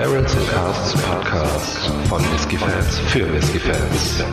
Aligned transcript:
Barrels 0.00 0.34
and 0.34 0.48
Casts 0.48 1.02
Podcast 1.02 1.90
von 2.08 2.22
Whiskey 2.32 2.56
Fans 2.56 2.98
für 3.00 3.30
Whiskey 3.34 3.58
Fans. 3.58 4.24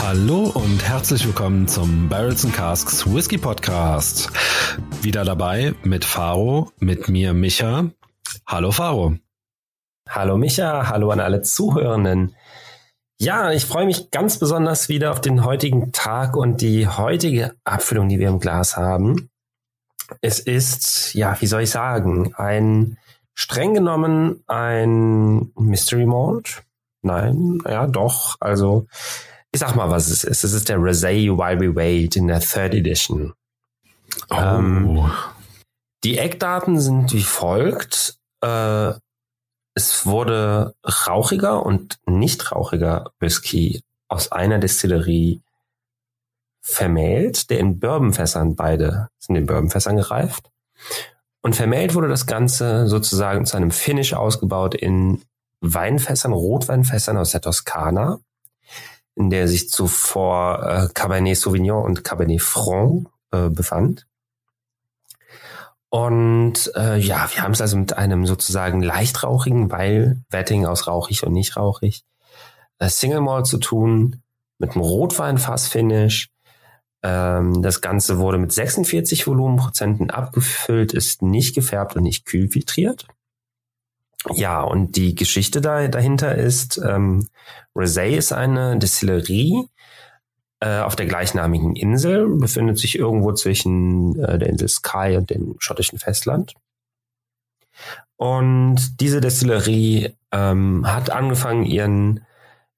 Hallo 0.00 0.52
und 0.54 0.88
herzlich 0.88 1.26
willkommen 1.26 1.66
zum 1.66 2.08
Barrels 2.08 2.44
and 2.44 2.54
Casks 2.54 3.04
Whisky 3.12 3.38
Podcast. 3.38 4.30
Wieder 5.02 5.24
dabei 5.24 5.74
mit 5.82 6.04
Faro, 6.04 6.70
mit 6.78 7.08
mir 7.08 7.34
Micha. 7.34 7.90
Hallo 8.46 8.70
Faro. 8.70 9.16
Hallo 10.16 10.38
Micha, 10.38 10.88
hallo 10.88 11.10
an 11.10 11.20
alle 11.20 11.42
Zuhörenden. 11.42 12.34
Ja, 13.18 13.52
ich 13.52 13.66
freue 13.66 13.84
mich 13.84 14.10
ganz 14.10 14.38
besonders 14.38 14.88
wieder 14.88 15.12
auf 15.12 15.20
den 15.20 15.44
heutigen 15.44 15.92
Tag 15.92 16.38
und 16.38 16.62
die 16.62 16.88
heutige 16.88 17.54
Abfüllung, 17.64 18.08
die 18.08 18.18
wir 18.18 18.28
im 18.28 18.40
Glas 18.40 18.78
haben. 18.78 19.28
Es 20.22 20.40
ist, 20.40 21.12
ja, 21.12 21.36
wie 21.40 21.46
soll 21.46 21.64
ich 21.64 21.70
sagen, 21.70 22.34
ein 22.34 22.96
streng 23.34 23.74
genommen 23.74 24.42
ein 24.46 25.52
Mystery 25.54 26.06
Malt. 26.06 26.62
Nein, 27.02 27.58
ja, 27.68 27.86
doch. 27.86 28.36
Also, 28.40 28.86
ich 29.52 29.60
sag 29.60 29.76
mal, 29.76 29.90
was 29.90 30.08
es 30.08 30.24
ist. 30.24 30.44
Es 30.44 30.54
ist 30.54 30.70
der 30.70 30.78
Rosé 30.78 31.28
While 31.28 31.60
We 31.60 31.76
Wait 31.76 32.16
in 32.16 32.28
der 32.28 32.40
Third 32.40 32.72
Edition. 32.72 33.34
Oh. 34.30 34.34
Ähm, 34.34 35.10
die 36.04 36.16
Eckdaten 36.16 36.80
sind 36.80 37.12
wie 37.12 37.22
folgt. 37.22 38.16
Äh, 38.40 38.94
es 39.76 40.06
wurde 40.06 40.74
rauchiger 40.82 41.64
und 41.64 41.98
nicht 42.06 42.50
rauchiger 42.50 43.12
Whisky 43.20 43.82
aus 44.08 44.32
einer 44.32 44.58
Destillerie 44.58 45.42
vermählt, 46.62 47.50
der 47.50 47.60
in 47.60 47.78
Bourbonfässern, 47.78 48.56
beide 48.56 49.10
sind 49.18 49.36
in 49.36 49.44
Bourbonfässern 49.44 49.98
gereift. 49.98 50.50
Und 51.42 51.54
vermählt 51.56 51.94
wurde 51.94 52.08
das 52.08 52.26
Ganze 52.26 52.88
sozusagen 52.88 53.44
zu 53.44 53.58
einem 53.58 53.70
Finish 53.70 54.14
ausgebaut 54.14 54.74
in 54.74 55.22
Weinfässern, 55.60 56.32
Rotweinfässern 56.32 57.18
aus 57.18 57.32
der 57.32 57.42
Toskana, 57.42 58.20
in 59.14 59.28
der 59.28 59.46
sich 59.46 59.68
zuvor 59.68 60.62
äh, 60.62 60.88
Cabernet 60.94 61.36
Sauvignon 61.36 61.84
und 61.84 62.02
Cabernet 62.02 62.40
Franc 62.40 63.08
äh, 63.30 63.50
befand. 63.50 64.06
Und 65.96 66.70
äh, 66.76 66.98
ja, 66.98 67.26
wir 67.32 67.42
haben 67.42 67.52
es 67.52 67.62
also 67.62 67.78
mit 67.78 67.96
einem 67.96 68.26
sozusagen 68.26 68.82
leicht 68.82 69.22
rauchigen, 69.22 69.70
weil 69.70 70.22
Wetting 70.28 70.66
aus 70.66 70.86
rauchig 70.86 71.24
und 71.24 71.32
nicht 71.32 71.56
rauchig, 71.56 72.04
äh, 72.78 72.90
Single 72.90 73.22
Malt 73.22 73.46
zu 73.46 73.56
tun, 73.56 74.20
mit 74.58 74.72
einem 74.72 74.82
Rotweinfass-Finish. 74.82 76.28
Ähm, 77.02 77.62
das 77.62 77.80
Ganze 77.80 78.18
wurde 78.18 78.36
mit 78.36 78.52
46 78.52 79.26
Volumenprozenten 79.26 80.10
abgefüllt, 80.10 80.92
ist 80.92 81.22
nicht 81.22 81.54
gefärbt 81.54 81.96
und 81.96 82.02
nicht 82.02 82.26
kühlfiltriert. 82.26 83.06
Ja, 84.34 84.60
und 84.60 84.96
die 84.96 85.14
Geschichte 85.14 85.62
da, 85.62 85.88
dahinter 85.88 86.34
ist, 86.34 86.76
ähm, 86.76 87.26
Rosé 87.74 88.08
ist 88.08 88.34
eine 88.34 88.78
Destillerie, 88.78 89.66
auf 90.64 90.96
der 90.96 91.06
gleichnamigen 91.06 91.76
Insel, 91.76 92.28
befindet 92.28 92.78
sich 92.78 92.98
irgendwo 92.98 93.32
zwischen 93.32 94.18
äh, 94.18 94.38
der 94.38 94.48
Insel 94.48 94.68
Skye 94.68 95.16
und 95.16 95.30
dem 95.30 95.56
schottischen 95.58 95.98
Festland. 95.98 96.54
Und 98.16 99.00
diese 99.00 99.20
Destillerie 99.20 100.14
ähm, 100.32 100.90
hat 100.90 101.10
angefangen, 101.10 101.64
ihren 101.64 102.24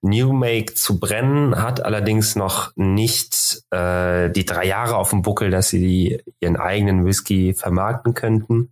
New 0.01 0.33
Make 0.33 0.75
zu 0.75 0.99
brennen, 1.01 1.61
hat 1.61 1.85
allerdings 1.85 2.37
noch 2.37 2.73
nicht 2.77 3.63
äh, 3.71 4.31
die 4.31 4.45
drei 4.45 4.67
Jahre 4.67 4.97
auf 4.97 5.11
dem 5.11 5.23
Buckel, 5.23 5.51
dass 5.51 5.69
sie 5.71 5.81
die, 5.81 6.23
ihren 6.41 6.57
eigenen 6.57 7.05
Whisky 7.05 7.55
vermarkten 7.55 8.15
könnten. 8.15 8.71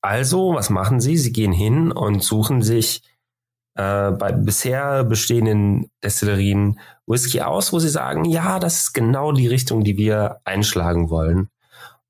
Also, 0.00 0.54
was 0.54 0.70
machen 0.70 1.00
sie? 1.00 1.16
Sie 1.16 1.32
gehen 1.32 1.52
hin 1.52 1.92
und 1.92 2.22
suchen 2.22 2.62
sich 2.62 3.02
äh, 3.74 4.10
bei 4.12 4.32
bisher 4.32 5.04
bestehenden 5.04 5.90
Destillerien 6.02 6.78
Whisky 7.06 7.40
aus, 7.40 7.72
wo 7.72 7.78
sie 7.78 7.88
sagen, 7.88 8.24
ja, 8.24 8.58
das 8.58 8.80
ist 8.80 8.92
genau 8.92 9.32
die 9.32 9.48
Richtung, 9.48 9.84
die 9.84 9.96
wir 9.96 10.40
einschlagen 10.44 11.10
wollen 11.10 11.48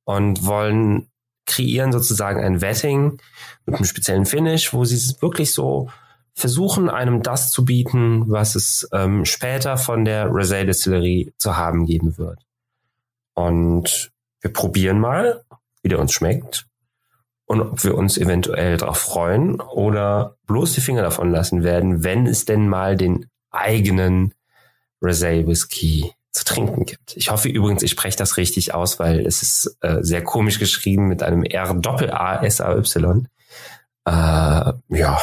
und 0.04 0.46
wollen 0.46 1.10
kreieren 1.46 1.92
sozusagen 1.92 2.42
ein 2.42 2.60
Wetting 2.60 3.18
mit 3.66 3.76
einem 3.76 3.84
speziellen 3.84 4.26
Finish, 4.26 4.72
wo 4.72 4.84
sie 4.84 5.20
wirklich 5.20 5.52
so 5.52 5.90
versuchen, 6.34 6.90
einem 6.90 7.22
das 7.22 7.50
zu 7.50 7.64
bieten, 7.64 8.24
was 8.28 8.54
es 8.54 8.88
ähm, 8.92 9.24
später 9.24 9.76
von 9.76 10.04
der 10.04 10.28
Rosé 10.30 10.64
Distillerie 10.64 11.32
zu 11.38 11.56
haben 11.56 11.86
geben 11.86 12.18
wird. 12.18 12.40
Und 13.34 14.12
wir 14.40 14.52
probieren 14.52 14.98
mal, 14.98 15.44
wie 15.82 15.88
der 15.88 16.00
uns 16.00 16.12
schmeckt 16.12 16.66
und 17.46 17.60
ob 17.60 17.84
wir 17.84 17.94
uns 17.94 18.16
eventuell 18.16 18.76
darauf 18.76 18.98
freuen 18.98 19.60
oder 19.60 20.36
bloß 20.46 20.72
die 20.72 20.80
Finger 20.80 21.02
davon 21.02 21.30
lassen 21.30 21.62
werden, 21.62 22.04
wenn 22.04 22.26
es 22.26 22.44
denn 22.44 22.68
mal 22.68 22.96
den 22.96 23.26
eigenen 23.50 24.34
Rosé 25.02 25.46
Whisky 25.46 26.12
zu 26.32 26.44
trinken 26.44 26.84
gibt. 26.84 27.16
Ich 27.16 27.30
hoffe 27.30 27.48
übrigens, 27.48 27.82
ich 27.82 27.92
spreche 27.92 28.16
das 28.16 28.36
richtig 28.36 28.74
aus, 28.74 28.98
weil 28.98 29.24
es 29.26 29.42
ist 29.42 29.76
äh, 29.82 29.98
sehr 30.00 30.24
komisch 30.24 30.58
geschrieben 30.58 31.06
mit 31.06 31.22
einem 31.22 31.44
R 31.44 31.74
Doppel 31.74 32.10
A 32.10 32.42
S 32.42 32.60
A 32.60 32.74
Y. 32.76 33.28
Äh, 34.04 34.10
ja, 34.10 35.20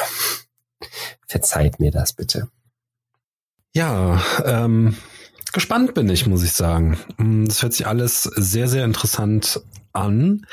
verzeiht 1.28 1.80
mir 1.80 1.92
das 1.92 2.14
bitte. 2.14 2.50
Ja, 3.74 4.22
ähm, 4.46 4.96
gespannt 5.52 5.94
bin 5.94 6.09
ich, 6.09 6.28
muss 6.28 6.44
ich 6.44 6.53
sagen. 6.53 6.98
Mm, 7.18 7.46
das 7.46 7.62
hört 7.62 7.74
sich 7.74 7.88
alles 7.88 8.24
sehr, 8.24 8.68
sehr 8.68 8.86
interessant 8.86 9.62
an. 9.94 10.46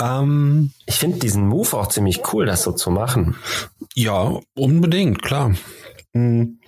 Ähm, 0.00 0.72
ich 0.86 0.96
finde 0.96 1.18
diesen 1.18 1.46
Move 1.46 1.76
auch 1.76 1.88
ziemlich 1.88 2.22
cool, 2.32 2.46
das 2.46 2.62
so 2.62 2.72
zu 2.72 2.90
machen. 2.90 3.36
Ja, 3.94 4.40
unbedingt, 4.54 5.22
klar. 5.22 5.54
Mhm. 6.12 6.58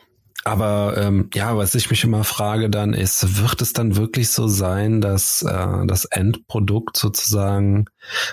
Aber 0.45 0.95
ähm, 0.97 1.31
ja, 1.35 1.57
was 1.57 1.75
ich 1.77 1.89
mich 1.89 2.03
immer 2.03 2.25
frage 2.25 2.69
dann 2.69 2.95
ist, 2.95 3.41
wird 3.41 3.63
es 3.63 3.73
dann 3.73 3.95
wirklich 3.95 4.31
so 4.31 4.49
sein, 4.49 5.01
dass 5.01 5.43
äh, 5.43 5.87
das 5.87 6.05
Endprodukt 6.05 6.97
sozusagen, 6.97 7.87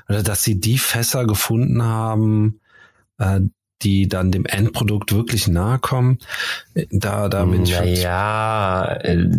oder 0.08 0.24
dass 0.24 0.44
sie 0.44 0.59
die 0.59 0.80
Fässer 0.80 1.28
gefunden 1.28 1.84
haben, 1.84 2.62
äh, 3.20 3.42
die 3.84 4.08
dann 4.08 4.32
dem 4.32 4.46
Endprodukt 4.46 5.14
wirklich 5.14 5.48
nahe 5.48 5.78
kommen? 5.78 6.18
Da, 6.92 7.30
da 7.30 7.46
bin 7.46 7.64
ich. 7.64 7.72
Naja, 7.72 8.96
äh, 9.02 9.30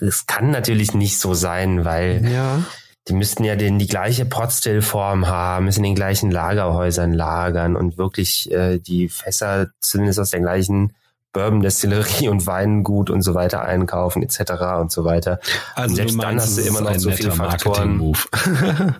das 0.00 0.26
kann 0.26 0.50
natürlich 0.50 0.94
nicht 0.94 1.18
so 1.18 1.32
sein, 1.32 1.84
weil 1.84 2.28
ja 2.28 2.64
die 3.08 3.14
müssten 3.14 3.44
ja 3.44 3.56
den, 3.56 3.78
die 3.78 3.86
gleiche 3.86 4.24
Potstill-Form 4.24 5.26
haben, 5.28 5.64
müssen 5.64 5.80
in 5.80 5.90
den 5.90 5.94
gleichen 5.94 6.30
Lagerhäusern 6.30 7.12
lagern 7.12 7.76
und 7.76 7.96
wirklich 7.96 8.50
äh, 8.52 8.78
die 8.78 9.08
Fässer 9.08 9.68
zumindest 9.80 10.20
aus 10.20 10.30
der 10.30 10.40
gleichen 10.40 10.92
Bourbon-Destillerie 11.32 12.28
und 12.28 12.46
Weingut 12.46 13.10
und 13.10 13.22
so 13.22 13.34
weiter 13.34 13.62
einkaufen 13.62 14.22
etc. 14.22 14.40
und 14.80 14.92
so 14.92 15.04
weiter. 15.04 15.40
Also 15.74 15.90
und 15.90 15.96
selbst 15.96 16.22
dann 16.22 16.36
hast 16.36 16.58
du 16.58 16.62
immer 16.62 16.80
noch 16.80 16.94
so 16.96 17.10
viele 17.10 17.32
Faktoren. 17.32 18.14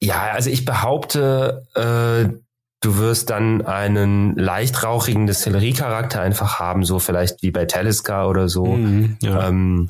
ja, 0.00 0.22
also 0.32 0.50
ich 0.50 0.64
behaupte, 0.64 1.66
äh, 1.74 2.32
du 2.80 2.98
wirst 2.98 3.30
dann 3.30 3.64
einen 3.64 4.36
leicht 4.36 4.82
rauchigen 4.82 5.26
Destillerie-Charakter 5.26 6.20
einfach 6.20 6.58
haben, 6.58 6.84
so 6.84 6.98
vielleicht 6.98 7.42
wie 7.42 7.50
bei 7.50 7.64
Talisker 7.64 8.28
oder 8.28 8.48
so. 8.48 8.66
Mhm, 8.66 9.16
ja. 9.22 9.48
ähm, 9.48 9.88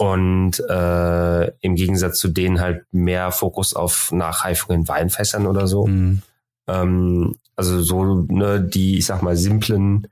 und 0.00 0.58
äh, 0.60 1.48
im 1.60 1.74
Gegensatz 1.74 2.18
zu 2.18 2.28
denen 2.28 2.58
halt 2.58 2.86
mehr 2.90 3.32
Fokus 3.32 3.74
auf 3.74 4.12
Nachreifung 4.12 4.74
in 4.74 4.88
Weinfässern 4.88 5.46
oder 5.46 5.66
so. 5.66 5.86
Mhm. 5.86 6.22
Ähm, 6.66 7.36
also 7.54 7.82
so 7.82 8.22
ne, 8.22 8.62
die, 8.62 8.96
ich 8.96 9.04
sag 9.04 9.20
mal, 9.20 9.36
simplen 9.36 10.06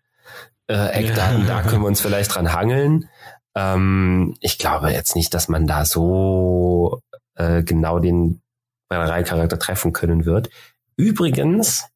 äh, 0.66 0.90
Eckdaten, 0.90 1.46
ja. 1.46 1.46
da 1.46 1.62
können 1.62 1.80
wir 1.80 1.86
uns 1.88 2.02
vielleicht 2.02 2.34
dran 2.34 2.52
hangeln. 2.52 3.08
Ähm, 3.54 4.34
ich 4.40 4.58
glaube 4.58 4.90
jetzt 4.90 5.16
nicht, 5.16 5.32
dass 5.32 5.48
man 5.48 5.66
da 5.66 5.86
so 5.86 7.00
äh, 7.36 7.62
genau 7.62 7.98
den 7.98 8.42
Brennereicharakter 8.90 9.58
treffen 9.58 9.94
können 9.94 10.26
wird. 10.26 10.50
Übrigens 10.96 11.86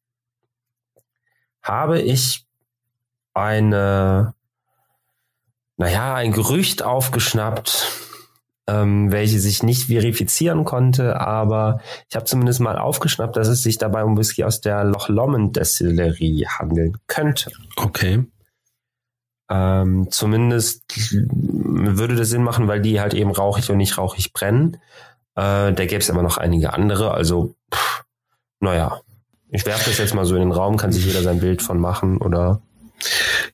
habe 1.61 2.01
ich 2.01 2.47
eine 3.35 4.33
naja, 5.77 6.15
ein 6.15 6.31
Gerücht 6.31 6.83
aufgeschnappt, 6.83 7.87
ähm, 8.67 9.11
welche 9.11 9.39
sich 9.39 9.63
nicht 9.63 9.87
verifizieren 9.87 10.63
konnte, 10.63 11.19
aber 11.19 11.81
ich 12.09 12.15
habe 12.15 12.25
zumindest 12.25 12.59
mal 12.61 12.77
aufgeschnappt, 12.77 13.35
dass 13.35 13.47
es 13.47 13.63
sich 13.63 13.77
dabei 13.77 14.03
um 14.03 14.17
Whisky 14.17 14.43
aus 14.43 14.61
der 14.61 14.83
Loch 14.83 15.09
Lomond 15.09 15.55
Destillerie 15.55 16.45
handeln 16.47 16.97
könnte. 17.07 17.51
Okay. 17.75 18.25
Ähm, 19.49 20.07
zumindest 20.09 20.83
würde 21.11 22.15
das 22.15 22.29
Sinn 22.29 22.43
machen, 22.43 22.67
weil 22.67 22.81
die 22.81 23.01
halt 23.01 23.13
eben 23.13 23.31
rauchig 23.31 23.69
und 23.69 23.77
nicht 23.77 23.97
rauchig 23.97 24.31
brennen. 24.31 24.77
Äh, 25.35 25.73
da 25.73 25.85
gäbe 25.85 25.97
es 25.97 26.09
aber 26.09 26.23
noch 26.23 26.37
einige 26.37 26.73
andere, 26.73 27.11
also 27.11 27.55
pff, 27.73 28.03
naja, 28.61 29.01
Ich 29.55 29.67
werfe 29.67 29.91
das 29.91 29.99
jetzt 29.99 30.15
mal 30.15 30.25
so 30.25 30.33
in 30.33 30.41
den 30.41 30.51
Raum, 30.51 30.77
kann 30.77 30.91
sich 30.91 31.05
jeder 31.05 31.21
sein 31.21 31.39
Bild 31.39 31.61
von 31.61 31.79
machen 31.79 32.17
oder. 32.17 32.61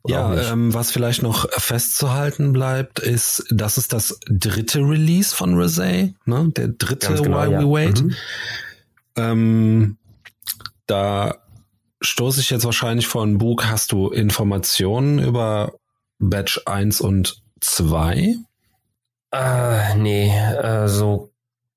Oder 0.04 0.14
Ja, 0.44 0.52
ähm, 0.52 0.74
was 0.74 0.92
vielleicht 0.92 1.22
noch 1.22 1.50
festzuhalten 1.52 2.54
bleibt, 2.54 3.00
ist, 3.00 3.46
das 3.50 3.78
ist 3.78 3.94
das 3.94 4.20
dritte 4.28 4.80
Release 4.80 5.36
von 5.36 5.56
Rosé, 5.56 6.14
ne? 6.26 6.52
Der 6.56 6.70
dritte 6.70 7.08
Ganz 7.08 7.22
genau, 7.22 7.42
While 7.42 7.52
ja. 7.52 7.60
We 7.62 7.66
Wait. 7.66 8.04
Mhm. 8.04 8.16
Ähm, 9.16 9.98
da 10.88 11.36
stoße 12.02 12.40
ich 12.42 12.50
jetzt 12.50 12.66
wahrscheinlich 12.66 13.08
von 13.08 13.38
Bug. 13.38 13.66
Hast 13.66 13.92
du 13.92 14.10
Informationen 14.10 15.20
über 15.20 15.74
Batch 16.20 16.62
1 16.66 17.02
und 17.02 17.42
2? 17.60 18.36
Äh, 19.32 19.96
nee, 19.96 20.30
äh, 20.30 20.88
so 20.88 21.29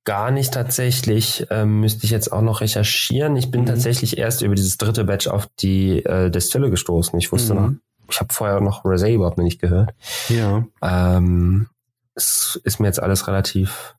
gar 0.05 0.31
nicht 0.31 0.53
tatsächlich. 0.55 1.47
Ähm, 1.51 1.81
müsste 1.81 2.05
ich 2.05 2.11
jetzt 2.11 2.33
auch 2.33 2.43
noch 2.43 2.61
recherchieren. 2.61 3.37
Ich 3.37 3.51
bin 3.51 3.63
Mhm. 3.63 3.67
tatsächlich 3.67 4.19
erst 4.19 4.43
über 4.43 4.55
dieses 4.55 4.77
dritte 4.79 5.05
Batch 5.05 5.29
auf 5.29 5.47
die 5.61 6.05
äh, 6.05 6.31
Destille 6.31 6.71
gestoßen. 6.71 7.19
Ich 7.19 7.31
wusste 7.33 7.55
Mhm. 7.55 7.61
noch, 7.61 7.73
ich 8.11 8.21
habe 8.21 8.33
vorher 8.33 8.61
noch 8.61 8.85
Rosé 8.85 9.15
überhaupt 9.15 9.39
noch 9.39 9.45
nicht 9.45 9.61
gehört. 9.61 9.95
Ja. 10.29 10.65
Ähm, 10.83 11.69
es 12.15 12.61
ist 12.65 12.81
mir 12.81 12.89
jetzt 12.89 13.03
alles 13.03 13.27
relativ, 13.29 13.95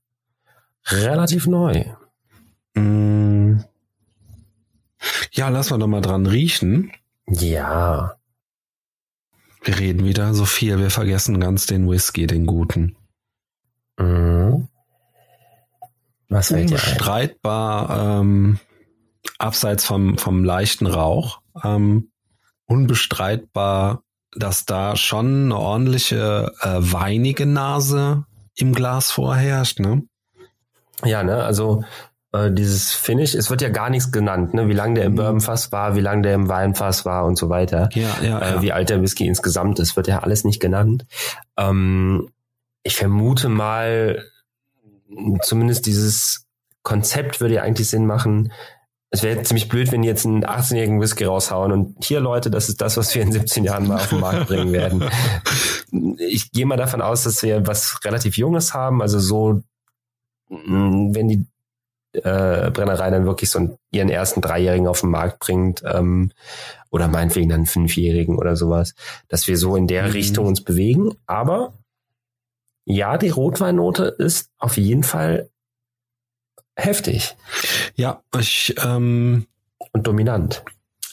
relativ 0.87 1.47
neu. 1.47 1.85
Mm. 2.75 3.61
Ja, 5.31 5.49
lass 5.49 5.69
mal 5.69 5.79
doch 5.79 5.87
mal 5.87 6.01
dran 6.01 6.25
riechen. 6.25 6.91
Ja. 7.27 8.15
Wir 9.63 9.79
reden 9.79 10.05
wieder 10.05 10.33
so 10.33 10.45
viel, 10.45 10.77
wir 10.79 10.89
vergessen 10.91 11.39
ganz 11.39 11.65
den 11.65 11.89
Whisky, 11.89 12.27
den 12.27 12.45
guten. 12.45 12.95
Mhm. 13.97 14.67
Was? 16.33 16.51
Unbestreitbar, 16.51 18.19
ähm, 18.21 18.59
abseits 19.37 19.85
vom, 19.85 20.17
vom 20.17 20.43
leichten 20.43 20.87
Rauch, 20.87 21.41
ähm, 21.63 22.09
unbestreitbar, 22.65 24.01
dass 24.35 24.65
da 24.65 24.95
schon 24.95 25.45
eine 25.45 25.57
ordentliche 25.57 26.51
äh, 26.61 26.77
weinige 26.79 27.45
Nase 27.45 28.25
im 28.55 28.73
Glas 28.73 29.11
vorherrscht, 29.11 29.79
ne? 29.79 30.03
Ja, 31.05 31.23
ne, 31.23 31.43
also 31.43 31.83
äh, 32.31 32.51
dieses 32.51 32.93
Finish, 32.93 33.35
es 33.35 33.51
wird 33.51 33.61
ja 33.61 33.69
gar 33.69 33.91
nichts 33.91 34.11
genannt, 34.11 34.55
ne, 34.55 34.67
wie 34.67 34.73
lange 34.73 34.95
der 34.95 35.05
im 35.05 35.11
Mhm. 35.11 35.17
Bourbonfass 35.17 35.71
war, 35.71 35.95
wie 35.95 36.01
lange 36.01 36.23
der 36.23 36.33
im 36.33 36.49
Weinfass 36.49 37.05
war 37.05 37.25
und 37.25 37.37
so 37.37 37.49
weiter. 37.49 37.89
Ja, 37.93 38.09
ja, 38.23 38.39
äh, 38.39 38.51
ja. 38.55 38.61
wie 38.63 38.71
alt 38.71 38.89
der 38.89 39.01
Whisky 39.03 39.27
insgesamt 39.27 39.77
ist, 39.79 39.95
wird 39.95 40.07
ja 40.07 40.19
alles 40.19 40.45
nicht 40.45 40.59
genannt. 40.59 41.05
Ähm, 41.57 42.29
ich 42.81 42.95
vermute 42.95 43.49
mal, 43.49 44.23
zumindest 45.41 45.85
dieses 45.85 46.45
Konzept 46.83 47.41
würde 47.41 47.55
ja 47.55 47.61
eigentlich 47.63 47.89
Sinn 47.89 48.05
machen. 48.05 48.51
Es 49.09 49.21
wäre 49.21 49.43
ziemlich 49.43 49.69
blöd, 49.69 49.91
wenn 49.91 50.01
die 50.01 50.07
jetzt 50.07 50.25
einen 50.25 50.43
18-jährigen 50.43 50.99
Whisky 50.99 51.23
raushauen 51.25 51.71
und 51.71 52.03
hier 52.03 52.19
Leute, 52.19 52.49
das 52.49 52.67
ist 52.67 52.81
das, 52.81 52.97
was 52.97 53.13
wir 53.13 53.21
in 53.21 53.31
17 53.31 53.63
Jahren 53.63 53.87
mal 53.87 53.97
auf 53.97 54.09
den 54.09 54.19
Markt 54.19 54.47
bringen 54.47 54.73
werden. 54.73 55.03
Ich 56.17 56.51
gehe 56.51 56.65
mal 56.65 56.77
davon 56.77 57.01
aus, 57.01 57.23
dass 57.23 57.43
wir 57.43 57.67
was 57.67 58.03
relativ 58.03 58.37
Junges 58.37 58.73
haben, 58.73 59.01
also 59.03 59.19
so, 59.19 59.61
mh, 60.49 61.13
wenn 61.13 61.27
die 61.27 61.45
äh, 62.13 62.71
Brennerei 62.71 63.09
dann 63.11 63.25
wirklich 63.25 63.49
so 63.49 63.59
einen, 63.59 63.77
ihren 63.91 64.09
ersten 64.09 64.41
Dreijährigen 64.41 64.87
auf 64.87 65.01
den 65.01 65.11
Markt 65.11 65.39
bringt, 65.39 65.83
ähm, 65.85 66.31
oder 66.91 67.07
meinetwegen 67.07 67.49
dann 67.49 67.61
einen 67.61 67.65
Fünfjährigen 67.67 68.37
oder 68.37 68.55
sowas, 68.55 68.93
dass 69.27 69.47
wir 69.47 69.57
so 69.57 69.75
in 69.75 69.87
der 69.87 70.03
Mhm. 70.05 70.11
Richtung 70.11 70.45
uns 70.47 70.61
bewegen. 70.61 71.11
Aber 71.25 71.73
ja, 72.85 73.17
die 73.17 73.29
Rotweinnote 73.29 74.05
ist 74.05 74.51
auf 74.57 74.77
jeden 74.77 75.03
Fall 75.03 75.49
heftig 76.75 77.35
Ja, 77.95 78.21
ich 78.37 78.75
ähm, 78.83 79.47
und 79.91 80.07
dominant. 80.07 80.63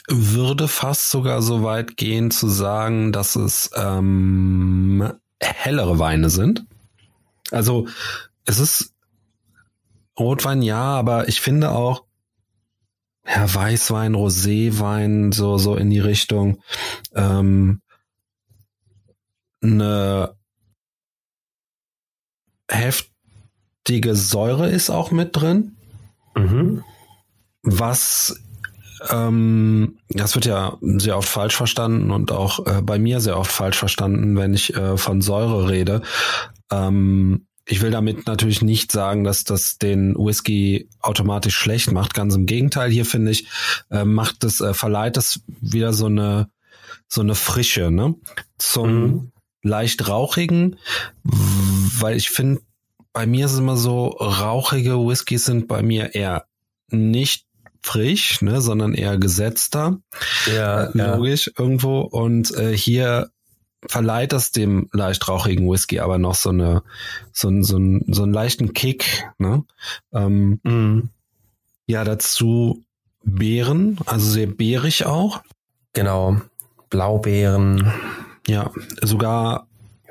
würde 0.09 0.69
fast 0.69 1.11
sogar 1.11 1.43
so 1.43 1.63
weit 1.63 1.97
gehen 1.97 2.31
zu 2.31 2.49
sagen, 2.49 3.13
dass 3.13 3.37
es 3.37 3.71
ähm, 3.77 5.13
hellere 5.41 5.99
Weine 5.99 6.31
sind. 6.31 6.65
Also 7.51 7.89
es 8.47 8.59
ist 8.59 8.95
Rotwein 10.19 10.63
ja, 10.63 10.83
aber 10.83 11.29
ich 11.29 11.41
finde 11.41 11.71
auch 11.71 12.05
ja, 13.27 13.55
Weißwein, 13.55 14.15
Roséwein, 14.15 15.33
so, 15.33 15.59
so 15.59 15.77
in 15.77 15.91
die 15.91 16.01
Richtung. 16.01 16.63
Ähm, 17.15 17.81
eine 19.63 20.35
heftige 22.71 24.15
Säure 24.15 24.69
ist 24.71 24.91
auch 24.91 25.11
mit 25.11 25.37
drin. 25.37 25.77
Mhm. 26.37 26.83
Was 27.63 28.41
ähm, 29.09 29.99
das 30.09 30.35
wird 30.35 30.45
ja 30.45 30.77
sehr 30.81 31.17
oft 31.17 31.29
falsch 31.29 31.57
verstanden 31.57 32.11
und 32.11 32.33
auch 32.33 32.67
äh, 32.67 32.83
bei 32.83 32.99
mir 32.99 33.21
sehr 33.21 33.39
oft 33.39 33.51
falsch 33.51 33.79
verstanden, 33.79 34.37
wenn 34.37 34.53
ich 34.55 34.75
äh, 34.75 34.97
von 34.97 35.23
Säure 35.23 35.71
rede. 35.71 36.03
Ähm, 36.71 37.47
ich 37.67 37.83
will 37.83 37.91
damit 37.91 38.27
natürlich 38.27 38.63
nicht 38.63 38.91
sagen, 38.93 39.25
dass 39.25 39.45
das 39.45 39.79
den 39.79 40.15
Whisky 40.17 40.89
automatisch 41.01 41.57
schlecht 41.57 41.93
macht. 41.93 42.15
Ganz 42.15 42.35
im 42.35 42.47
Gegenteil. 42.47 42.91
Hier 42.91 43.05
finde 43.07 43.31
ich, 43.31 43.47
äh, 43.91 44.05
macht 44.05 44.45
es, 44.45 44.61
äh, 44.61 44.75
verleiht 44.75 45.17
es 45.17 45.41
wieder 45.61 45.93
so 45.93 46.07
eine 46.07 46.49
so 47.07 47.21
eine 47.23 47.35
Frische, 47.35 47.91
ne? 47.91 48.15
Zum 48.59 49.03
Mhm. 49.03 49.33
leicht 49.63 50.09
rauchigen, 50.09 50.77
weil 52.00 52.17
ich 52.17 52.31
finde, 52.31 52.61
bei 53.12 53.26
mir 53.26 53.47
ist 53.47 53.52
es 53.52 53.58
immer 53.58 53.76
so, 53.76 54.08
rauchige 54.08 54.94
Whiskys 55.06 55.44
sind 55.44 55.67
bei 55.69 55.82
mir 55.82 56.14
eher 56.14 56.47
nicht 56.88 57.47
frisch, 57.82 58.41
ne, 58.43 58.61
sondern 58.61 58.94
eher 58.94 59.17
gesetzter, 59.19 59.99
Ja, 60.47 60.91
ja. 60.94 61.17
logisch 61.17 61.50
irgendwo. 61.58 62.00
Und 62.02 62.55
äh, 62.55 62.76
hier 62.76 63.31
verleiht 63.88 64.32
das 64.32 64.52
dem 64.52 64.88
leicht 64.93 65.26
rauchigen 65.26 65.69
Whisky 65.70 66.00
aber 66.00 66.19
noch 66.19 66.35
so 66.35 66.50
eine, 66.50 66.82
so, 67.32 67.49
ein- 67.49 67.64
so, 67.64 67.79
ein, 67.79 68.05
so 68.08 68.23
einen 68.25 68.35
leichten 68.35 68.75
Kick, 68.75 69.25
ne? 69.38 69.64
Ähm, 70.12 70.61
Mhm. 70.62 71.08
ja, 71.87 72.05
dazu 72.05 72.85
Beeren, 73.25 73.99
also 74.06 74.31
sehr 74.31 74.47
beerig 74.47 75.06
auch. 75.06 75.43
Genau. 75.94 76.41
Blaubeeren. 76.91 77.93
Ja, 78.47 78.70
sogar 79.02 79.67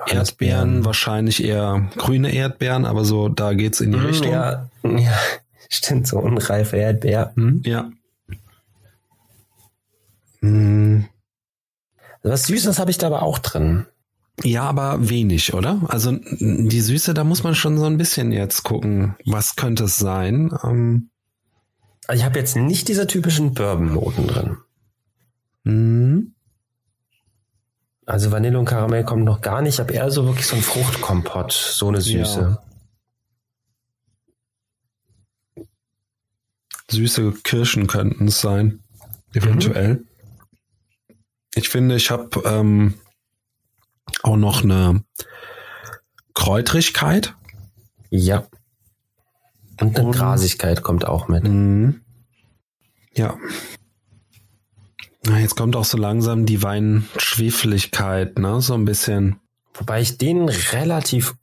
Erdbeeren, 0.07 0.86
wahrscheinlich 0.86 1.44
eher 1.44 1.89
grüne 1.98 2.32
Erdbeeren, 2.34 2.86
aber 2.86 3.03
so, 3.06 3.29
da 3.29 3.53
geht's 3.53 3.82
in 3.82 3.91
die 3.91 3.98
Mhm, 3.98 4.06
Richtung. 4.06 4.32
Ja, 4.32 4.70
ja, 4.84 5.18
stimmt, 5.70 6.08
so 6.08 6.20
unreife 6.20 6.77
Erdbeer. 6.77 7.32
Mhm. 7.36 7.62
Ja. 7.65 7.91
Hm, 10.41 11.06
Was 12.24 12.48
Süßes 12.48 12.79
habe 12.79 12.91
ich 12.91 12.98
da 12.98 13.08
aber 13.08 13.24
auch 13.24 13.39
drin. 13.39 13.86
Ja, 14.44 14.63
aber 14.63 15.10
wenig, 15.10 15.53
oder? 15.53 15.82
Also 15.89 16.13
die 16.39 16.79
Süße, 16.82 17.13
da 17.13 17.25
muss 17.25 17.44
man 17.44 17.56
schon 17.56 17.77
so 17.77 17.86
ein 17.86 17.98
bisschen 17.98 18.32
jetzt 18.32 18.63
gucken, 18.63 19.15
was 19.25 19.58
könnte 19.58 19.84
es 19.84 19.98
sein. 19.98 20.50
Ähm, 20.63 21.10
Also 22.08 22.20
ich 22.22 22.25
habe 22.25 22.39
jetzt 22.39 22.56
nicht 22.56 22.88
diese 22.88 23.06
typischen 23.06 23.53
Bourbon-Noten 23.53 24.27
drin. 24.27 24.58
hm, 25.65 26.34
Also 28.10 28.32
Vanille 28.32 28.58
und 28.58 28.66
Karamell 28.66 29.04
kommt 29.04 29.24
noch 29.24 29.39
gar 29.39 29.62
nicht. 29.62 29.75
Ich 29.75 29.80
habe 29.80 29.94
eher 29.94 30.10
so 30.10 30.25
wirklich 30.25 30.48
so 30.48 30.56
ein 30.56 30.63
Fruchtkompott, 30.63 31.51
so 31.51 31.89
eine 31.89 32.01
Süße. 32.01 32.58
süße 36.89 37.34
Kirschen 37.44 37.86
könnten 37.86 38.30
es 38.30 38.42
sein, 38.42 38.80
eventuell. 39.36 40.06
Ich 41.54 41.70
finde, 41.70 41.96
ich 41.96 42.10
habe 42.10 42.42
ähm, 42.46 42.96
auch 44.24 44.38
noch 44.38 44.63
eine 44.63 45.04
Kräutrigkeit. 46.34 47.36
Ja. 48.10 48.48
Und 49.80 50.00
eine 50.00 50.08
Und- 50.08 50.16
Grasigkeit 50.16 50.82
kommt 50.82 51.06
auch 51.06 51.28
mit. 51.28 51.44
Mhm. 51.44 52.01
Ja. 53.13 53.38
Jetzt 55.26 55.56
kommt 55.56 55.76
auch 55.76 55.86
so 55.86 55.98
langsam 55.98 56.46
die 56.46 56.64
Weinschwefeligkeit, 56.64 58.40
ne? 58.40 58.62
So 58.62 58.74
ein 58.74 58.86
bisschen. 58.86 59.40
Wobei 59.74 60.02
ich 60.02 60.18
den 60.18 60.50
relativ 60.50 61.36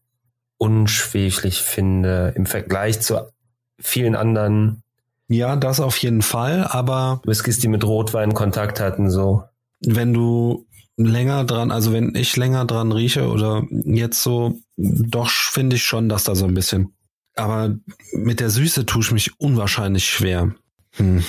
unschweflich 0.58 1.60
finde 1.62 2.32
im 2.36 2.46
Vergleich 2.46 3.00
zu 3.00 3.30
vielen 3.78 4.14
anderen 4.14 4.82
Ja, 5.28 5.56
das 5.56 5.80
auf 5.80 5.98
jeden 5.98 6.22
Fall, 6.22 6.64
aber 6.64 7.20
Whiskys, 7.24 7.58
die 7.58 7.68
mit 7.68 7.84
Rotwein 7.84 8.32
Kontakt 8.32 8.80
hatten, 8.80 9.10
so. 9.10 9.44
wenn 9.80 10.14
du 10.14 10.66
länger 10.96 11.44
dran, 11.44 11.70
also 11.70 11.92
wenn 11.92 12.14
ich 12.14 12.36
länger 12.36 12.64
dran 12.64 12.92
rieche 12.92 13.28
oder 13.28 13.64
jetzt 13.70 14.22
so, 14.22 14.58
doch 14.76 15.30
finde 15.30 15.76
ich 15.76 15.84
schon, 15.84 16.08
dass 16.08 16.24
da 16.24 16.34
so 16.34 16.46
ein 16.46 16.54
bisschen. 16.54 16.94
Aber 17.34 17.76
mit 18.12 18.40
der 18.40 18.48
Süße 18.48 18.86
tue 18.86 19.02
ich 19.02 19.12
mich 19.12 19.38
unwahrscheinlich 19.38 20.06
schwer. 20.06 20.54
Hm. 20.92 21.22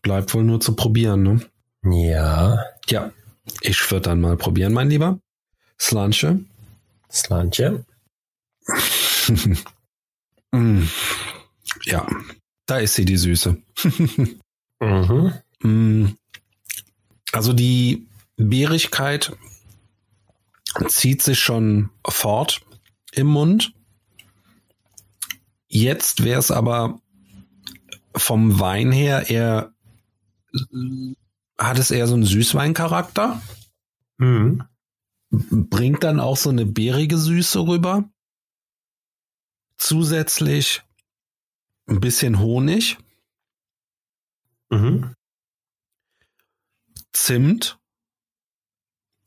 Bleibt 0.00 0.32
wohl 0.32 0.44
nur 0.44 0.60
zu 0.60 0.74
probieren, 0.74 1.22
ne? 1.22 1.40
Ja. 1.92 2.64
Ja, 2.88 3.12
ich 3.60 3.90
würde 3.90 4.10
dann 4.10 4.20
mal 4.20 4.36
probieren, 4.36 4.72
mein 4.72 4.90
Lieber. 4.90 5.18
Slanche. 5.80 6.40
Slantje. 7.10 7.84
Mm. 10.52 10.84
Ja, 11.84 12.06
da 12.66 12.78
ist 12.78 12.94
sie, 12.94 13.04
die 13.04 13.16
Süße. 13.16 13.60
Mhm. 14.78 15.32
Mm, 15.62 16.06
also 17.32 17.52
die 17.52 18.06
Beerigkeit 18.36 19.34
zieht 20.88 21.22
sich 21.22 21.40
schon 21.40 21.90
fort 22.06 22.60
im 23.12 23.26
Mund. 23.26 23.72
Jetzt 25.66 26.24
wäre 26.24 26.38
es 26.38 26.50
aber 26.50 27.00
vom 28.14 28.60
Wein 28.60 28.92
her 28.92 29.30
eher, 29.30 29.72
hat 31.58 31.78
es 31.78 31.90
eher 31.90 32.06
so 32.06 32.14
einen 32.14 32.24
Süßweincharakter. 32.24 33.40
Mhm. 34.18 34.64
Bringt 35.30 36.04
dann 36.04 36.20
auch 36.20 36.36
so 36.36 36.50
eine 36.50 36.66
beerige 36.66 37.18
Süße 37.18 37.60
rüber. 37.66 38.08
Zusätzlich 39.78 40.82
ein 41.88 42.00
bisschen 42.00 42.38
Honig, 42.38 42.98
Mhm. 44.68 45.14
Zimt. 47.12 47.78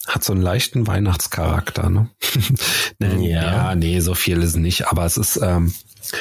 Hat 0.05 0.23
so 0.23 0.33
einen 0.33 0.41
leichten 0.41 0.85
Weihnachtscharakter, 0.85 1.89
ne? 1.89 2.09
nee, 2.99 3.29
Ja. 3.31 3.43
ja. 3.43 3.75
nee, 3.75 3.99
so 4.01 4.15
viel 4.15 4.41
ist 4.41 4.55
nicht, 4.57 4.87
aber 4.87 5.05
es 5.05 5.15
ist 5.17 5.37
ähm, 5.37 5.73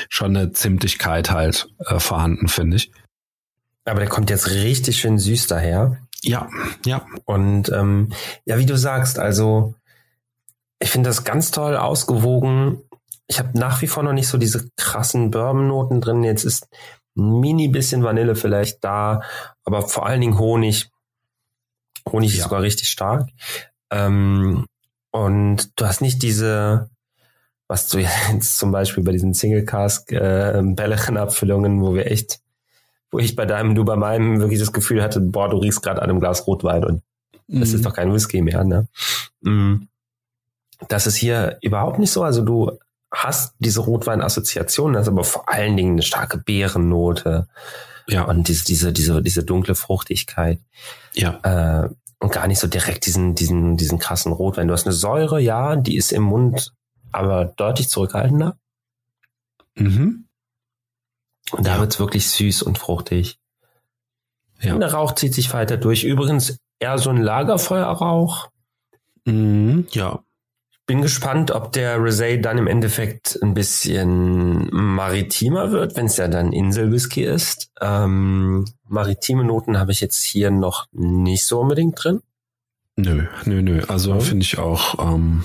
schon 0.09 0.37
eine 0.37 0.53
Zimtigkeit 0.53 1.31
halt 1.31 1.69
äh, 1.81 1.99
vorhanden, 1.99 2.49
finde 2.49 2.77
ich. 2.77 2.93
Aber 3.91 4.01
der 4.01 4.09
kommt 4.09 4.31
jetzt 4.31 4.49
richtig 4.51 4.99
schön 4.99 5.19
süß 5.19 5.47
daher. 5.47 5.99
Ja, 6.23 6.49
ja. 6.85 7.07
Und 7.25 7.71
ähm, 7.71 8.13
ja, 8.45 8.59
wie 8.59 8.67
du 8.67 8.77
sagst, 8.77 9.19
also 9.19 9.75
ich 10.81 10.91
finde 10.91 11.11
das 11.11 11.25
ganz 11.25 11.51
toll 11.51 11.77
ausgewogen. 11.77 12.79
Ich 13.27 13.39
habe 13.39 13.59
nach 13.59 13.83
wie 13.83 13.87
vor 13.87 14.03
noch 14.03 14.13
nicht 14.13 14.29
so 14.29 14.39
diese 14.39 14.69
krassen 14.77 15.31
Bourbon-Noten 15.31 16.01
drin. 16.01 16.25
Jetzt 16.25 16.45
ist 16.45 16.69
ein 17.17 17.41
mini 17.41 17.69
bisschen 17.69 18.03
Vanille 18.03 18.35
vielleicht 18.37 18.83
da, 18.85 19.23
aber 19.65 19.83
vor 19.83 20.07
allen 20.07 20.21
Dingen 20.21 20.39
Honig. 20.39 20.91
Honig 22.09 22.31
ist 22.31 22.39
Ja. 22.39 22.45
sogar 22.45 22.63
richtig 22.63 22.89
stark. 22.89 23.29
Ähm, 23.91 24.67
und 25.11 25.81
du 25.81 25.87
hast 25.87 26.01
nicht 26.01 26.23
diese, 26.23 26.91
was 27.69 27.89
du 27.89 27.99
jetzt 28.33 28.59
zum 28.59 28.71
Beispiel 28.71 29.03
bei 29.05 29.13
diesen 29.13 29.35
Single 29.35 29.65
Cask 29.65 30.11
äh, 30.13 30.63
Bellechen-Abfüllungen, 30.65 31.81
wo 31.83 31.95
wir 31.95 32.11
echt, 32.11 32.41
wo 33.11 33.19
ich 33.19 33.37
bei 33.37 33.47
deinem, 33.47 33.75
du 33.75 33.85
bei 33.85 33.97
meinem 33.97 34.41
wirklich 34.41 34.59
das 34.61 34.73
Gefühl 34.73 35.03
hatte, 35.03 35.21
boah, 35.21 35.49
du 35.49 35.57
riechst 35.59 35.83
gerade 35.83 36.03
an 36.03 36.11
einem 36.11 36.21
Glas 36.21 36.47
Rotwein 36.47 36.85
und 36.85 37.03
das 37.49 37.71
ist 37.71 37.81
Mhm. 37.81 37.85
doch 37.85 37.95
kein 37.95 38.13
Whisky 38.13 38.43
mehr, 38.43 38.63
ne? 38.65 38.87
Mm. 39.41 39.89
Das 40.89 41.07
ist 41.07 41.17
hier 41.17 41.59
überhaupt 41.63 41.99
nicht 41.99 42.11
so. 42.11 42.23
Also 42.23 42.43
du 42.43 42.79
hast 43.11 43.55
diese 43.59 43.81
Rotwein-Assoziation, 43.81 44.93
das 44.93 45.03
ist 45.03 45.09
aber 45.09 45.25
vor 45.25 45.49
allen 45.49 45.77
Dingen 45.77 45.93
eine 45.93 46.03
starke 46.03 46.37
Beerennote 46.39 47.49
ja, 48.07 48.25
und 48.25 48.49
diese, 48.49 48.65
diese, 48.65 48.93
diese, 48.93 49.23
diese 49.23 49.45
dunkle 49.45 49.75
Fruchtigkeit. 49.75 50.61
ja, 51.15 51.41
Äh, 51.43 51.89
und 52.21 52.33
gar 52.33 52.47
nicht 52.49 52.59
so 52.59 52.67
direkt 52.67 53.07
diesen, 53.07 53.35
diesen, 53.35 53.77
diesen 53.77 53.99
krassen 53.99 54.33
Rotwein. 54.33 54.67
Du 54.69 54.75
hast 54.75 54.87
eine 54.87 54.93
Säure, 54.95 55.41
ja, 55.41 55.77
die 55.77 55.97
ist 55.97 56.13
im 56.13 56.25
Mund 56.25 56.73
aber 57.13 57.45
deutlich 57.47 57.89
zurückhaltender. 57.89 58.57
mhm. 59.75 60.25
Und 61.53 61.67
da 61.67 61.75
Ja. 61.75 61.81
wird's 61.81 61.99
wirklich 61.99 62.29
süß 62.29 62.63
und 62.63 62.79
fruchtig. 62.79 63.39
ja. 64.61 64.75
Und 64.75 64.81
der 64.81 64.93
Rauch 64.93 65.13
zieht 65.15 65.35
sich 65.35 65.53
weiter 65.55 65.77
durch. 65.77 66.05
Übrigens 66.05 66.59
eher 66.81 66.99
so 66.99 67.11
ein 67.11 67.17
Lagerfeuerrauch. 67.19 68.51
Mhm. 69.25 69.87
ja. 69.93 70.21
Bin 70.87 71.03
gespannt, 71.03 71.51
ob 71.51 71.73
der 71.73 71.99
Rosé 71.99 72.41
dann 72.41 72.57
im 72.57 72.67
Endeffekt 72.67 73.39
ein 73.43 73.53
bisschen 73.53 74.69
maritimer 74.73 75.71
wird, 75.71 75.97
wenn 75.97 76.07
es 76.07 76.17
ja 76.17 76.29
dann 76.29 76.51
Inselwhisky 76.53 77.25
ist. 77.25 77.71
Ähm, 77.81 78.65
maritime 78.87 79.45
Noten 79.45 79.79
habe 79.79 79.93
ich 79.93 80.01
jetzt 80.01 80.23
hier 80.25 80.51
noch 80.51 80.87
nicht 80.93 81.47
so 81.47 81.61
unbedingt 81.61 82.03
drin. 82.03 82.23
Nö, 82.97 83.27
nö, 83.45 83.61
nö. 83.61 83.83
Also 83.87 84.15
Ja. 84.15 84.21
finde 84.21 84.45
ich 84.45 84.57
auch, 84.59 84.99
ähm, 84.99 85.45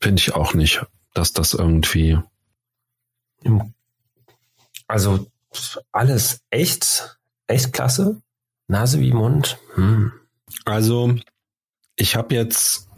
finde 0.00 0.20
ich 0.20 0.34
auch 0.34 0.54
nicht, 0.54 0.82
dass 1.12 1.32
das 1.34 1.52
irgendwie. 1.54 2.18
Im- 3.42 3.74
Also 4.86 5.26
alles 5.92 6.40
echt, 6.50 7.18
echt 7.46 7.72
klasse. 7.72 8.20
Nase 8.68 9.00
wie 9.00 9.12
Mund. 9.12 9.58
Hm. 9.74 10.12
Also, 10.64 11.14
ich 11.96 12.16
habe 12.16 12.34
jetzt 12.34 12.88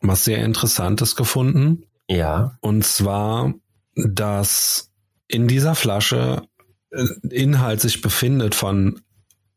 was 0.00 0.24
sehr 0.24 0.44
Interessantes 0.44 1.16
gefunden. 1.16 1.84
Ja. 2.08 2.56
Und 2.60 2.84
zwar, 2.84 3.54
dass 3.94 4.90
in 5.26 5.48
dieser 5.48 5.74
Flasche 5.74 6.42
äh, 6.90 7.04
Inhalt 7.30 7.80
sich 7.80 8.00
befindet 8.00 8.54
von, 8.54 9.00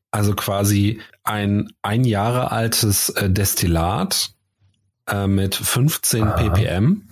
also 0.10 0.34
quasi 0.34 1.00
ein 1.24 1.72
ein 1.82 2.04
Jahre 2.04 2.52
altes 2.52 3.10
äh, 3.10 3.30
Destillat 3.30 4.34
äh, 5.08 5.28
mit 5.28 5.56
15 5.56 6.24
Aha. 6.24 6.32
ppm, 6.36 7.08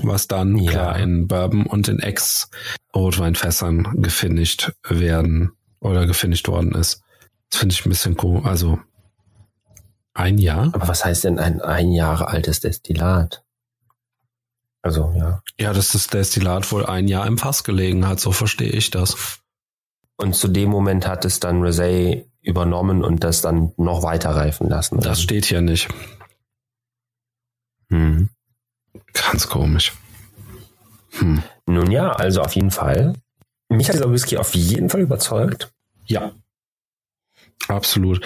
was 0.00 0.28
dann 0.28 0.56
Ja. 0.58 0.70
klar 0.70 0.98
in 0.98 1.28
Bourbon 1.28 1.66
und 1.66 1.88
in 1.88 1.98
Ex-Rotweinfässern 2.00 4.02
gefinisht 4.02 4.72
werden 4.88 5.52
oder 5.80 6.06
gefinisht 6.06 6.48
worden 6.48 6.72
ist. 6.72 7.02
Das 7.50 7.60
finde 7.60 7.74
ich 7.74 7.84
ein 7.84 7.88
bisschen 7.90 8.16
cool. 8.22 8.42
Also 8.44 8.78
ein 10.14 10.38
Jahr? 10.38 10.70
Aber 10.74 10.88
was 10.88 11.04
heißt 11.04 11.24
denn 11.24 11.38
ein 11.38 11.60
ein 11.62 11.92
Jahre 11.92 12.28
altes 12.28 12.60
Destillat? 12.60 13.42
Also, 14.82 15.12
ja. 15.16 15.42
Ja, 15.58 15.72
dass 15.72 15.92
das 15.92 16.06
Destillat 16.06 16.70
wohl 16.72 16.86
ein 16.86 17.08
Jahr 17.08 17.26
im 17.26 17.38
Fass 17.38 17.64
gelegen 17.64 18.06
hat, 18.06 18.20
so 18.20 18.32
verstehe 18.32 18.70
ich 18.70 18.90
das. 18.90 19.40
Und 20.16 20.34
zu 20.34 20.48
dem 20.48 20.70
Moment 20.70 21.06
hat 21.06 21.24
es 21.24 21.40
dann 21.40 21.62
Rosé 21.62 22.26
übernommen 22.42 23.04
und 23.04 23.22
das 23.24 23.40
dann 23.42 23.72
noch 23.76 24.02
weiter 24.02 24.30
reifen 24.30 24.68
lassen. 24.68 24.96
oder? 24.98 25.10
Das 25.10 25.20
steht 25.22 25.46
hier 25.46 25.60
nicht. 25.60 25.88
Hm. 27.90 28.27
Ganz 29.26 29.48
komisch. 29.48 29.92
Hm. 31.12 31.42
Nun 31.66 31.90
ja, 31.90 32.12
also 32.12 32.40
auf 32.42 32.54
jeden 32.54 32.70
Fall. 32.70 33.14
Mich 33.68 33.88
hat 33.88 33.96
dieser 33.96 34.10
Whisky 34.12 34.36
auf 34.38 34.54
jeden 34.54 34.88
Fall 34.88 35.00
überzeugt. 35.00 35.72
Ja. 36.06 36.32
Absolut. 37.68 38.24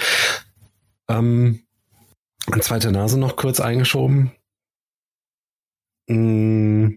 Ähm, 1.08 1.62
zweite 2.60 2.92
Nase 2.92 3.18
noch 3.18 3.36
kurz 3.36 3.58
eingeschoben. 3.60 4.32
Mm, 6.08 6.94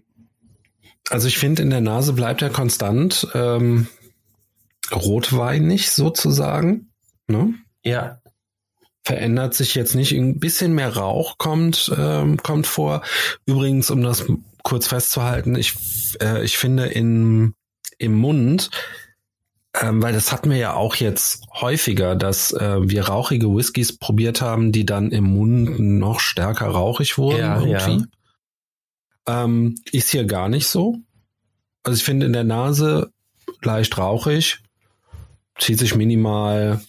Also 1.09 1.27
ich 1.27 1.37
finde, 1.37 1.61
in 1.63 1.69
der 1.69 1.81
Nase 1.81 2.13
bleibt 2.13 2.41
er 2.41 2.49
konstant 2.49 3.27
ähm, 3.33 3.87
rotweinig 4.91 5.91
sozusagen. 5.91 6.91
Ne? 7.27 7.53
Ja. 7.83 8.21
Verändert 9.05 9.53
sich 9.53 9.75
jetzt 9.75 9.95
nicht. 9.95 10.12
Ein 10.12 10.39
bisschen 10.39 10.74
mehr 10.74 10.97
Rauch 10.97 11.38
kommt, 11.38 11.93
ähm, 11.97 12.38
kommt 12.38 12.67
vor. 12.67 13.03
Übrigens, 13.45 13.91
um 13.91 14.01
das 14.01 14.25
kurz 14.63 14.88
festzuhalten, 14.88 15.55
ich, 15.55 15.74
äh, 16.21 16.43
ich 16.43 16.57
finde 16.57 16.88
in, 16.88 17.53
im 18.00 18.15
Mund, 18.15 18.71
ähm, 19.79 20.01
weil 20.01 20.13
das 20.13 20.31
hatten 20.31 20.50
wir 20.50 20.57
ja 20.57 20.74
auch 20.74 20.95
jetzt 20.95 21.43
häufiger, 21.53 22.15
dass 22.15 22.51
äh, 22.53 22.77
wir 22.81 23.07
rauchige 23.07 23.55
Whiskys 23.55 23.97
probiert 23.97 24.41
haben, 24.41 24.71
die 24.71 24.85
dann 24.85 25.12
im 25.12 25.25
Mund 25.25 25.79
noch 25.79 26.19
stärker 26.19 26.67
rauchig 26.67 27.17
wurden 27.17 27.39
Ja, 27.39 27.62
irgendwie. 27.62 28.05
Ähm, 29.27 29.75
ist 29.91 30.09
hier 30.09 30.25
gar 30.25 30.50
nicht 30.50 30.67
so. 30.67 30.97
Also 31.83 31.97
ich 31.97 32.03
finde 32.03 32.25
in 32.25 32.33
der 32.33 32.43
Nase 32.43 33.12
leicht 33.62 33.97
rauchig, 33.97 34.62
zieht 35.59 35.77
sich 35.77 35.95
minimal 35.95 36.81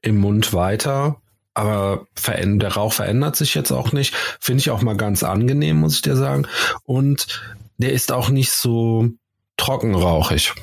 im 0.00 0.18
Mund 0.18 0.52
weiter, 0.52 1.21
aber 1.54 2.06
der 2.24 2.72
Rauch 2.72 2.92
verändert 2.92 3.36
sich 3.36 3.54
jetzt 3.54 3.72
auch 3.72 3.92
nicht. 3.92 4.14
Finde 4.40 4.60
ich 4.60 4.70
auch 4.70 4.82
mal 4.82 4.96
ganz 4.96 5.22
angenehm, 5.22 5.80
muss 5.80 5.96
ich 5.96 6.02
dir 6.02 6.16
sagen. 6.16 6.46
Und 6.84 7.42
der 7.76 7.92
ist 7.92 8.12
auch 8.12 8.30
nicht 8.30 8.50
so 8.50 9.08
trockenrauchig. 9.56 10.54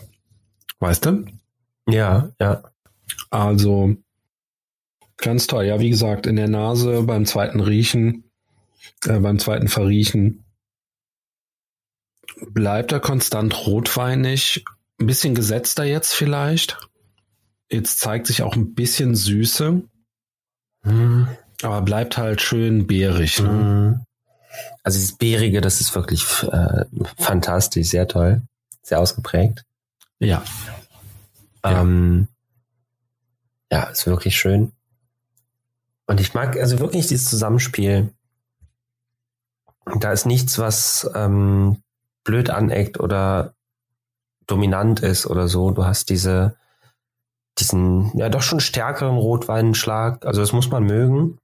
Weißt 0.79 1.05
du? 1.05 1.25
Ja, 1.88 2.31
ja. 2.39 2.63
Also 3.29 3.96
ganz 5.17 5.48
toll. 5.48 5.65
Ja, 5.65 5.79
wie 5.79 5.89
gesagt, 5.89 6.27
in 6.27 6.36
der 6.36 6.48
Nase 6.48 7.03
beim 7.03 7.25
zweiten 7.25 7.60
Riechen, 7.60 8.24
äh, 9.05 9.19
beim 9.19 9.39
zweiten 9.39 9.67
Verriechen 9.67 10.43
bleibt 12.51 12.91
er 12.91 13.00
konstant 13.00 13.67
rotweinig. 13.67 14.63
Ein 15.00 15.08
bisschen 15.08 15.36
gesetzter 15.36 15.84
jetzt 15.84 16.13
vielleicht. 16.13 16.77
Jetzt 17.72 18.00
zeigt 18.00 18.27
sich 18.27 18.41
auch 18.41 18.55
ein 18.55 18.74
bisschen 18.74 19.15
Süße, 19.15 19.84
Hm. 20.89 21.27
aber 21.62 21.81
bleibt 21.81 22.17
halt 22.17 22.41
schön 22.41 22.88
beerig. 22.88 23.39
Ne? 23.39 23.50
Hm. 23.50 24.05
Also 24.84 24.98
dieses 24.98 25.17
Beerige, 25.17 25.62
das 25.62 25.81
ist 25.81 25.93
wirklich 25.96 26.25
äh, 26.43 26.86
fantastisch, 27.17 27.89
sehr 27.89 28.08
toll, 28.08 28.41
sehr 28.81 29.00
ausgeprägt. 29.00 29.63
Ja. 30.19 30.43
Ja. 31.63 31.81
Ähm, 31.81 32.27
ja, 33.72 33.84
ist 33.84 34.08
wirklich 34.08 34.36
schön. 34.36 34.72
Und 36.08 36.19
ich 36.19 36.34
mag 36.34 36.58
also 36.58 36.79
wirklich 36.79 37.08
dieses 37.08 37.29
Zusammenspiel. 37.29 38.12
Da 40.00 40.12
ist 40.12 40.25
nichts, 40.25 40.58
was 40.58 41.10
ähm, 41.13 41.84
blöd 42.24 42.50
aneckt 42.50 43.00
oder 43.00 43.53
dominant 44.48 45.01
ist 45.01 45.27
oder 45.27 45.48
so. 45.48 45.72
Du 45.72 45.86
hast 45.86 46.10
diese, 46.10 46.55
diesen, 47.60 48.12
ja 48.18 48.30
doch 48.30 48.42
schon 48.42 48.60
stärkeren 48.60 49.18
Rotweinschlag. 49.18 50.25
Also 50.25 50.42
das 50.42 50.54
muss 50.54 50.70
man 50.70 50.84
mögen. 50.84 51.38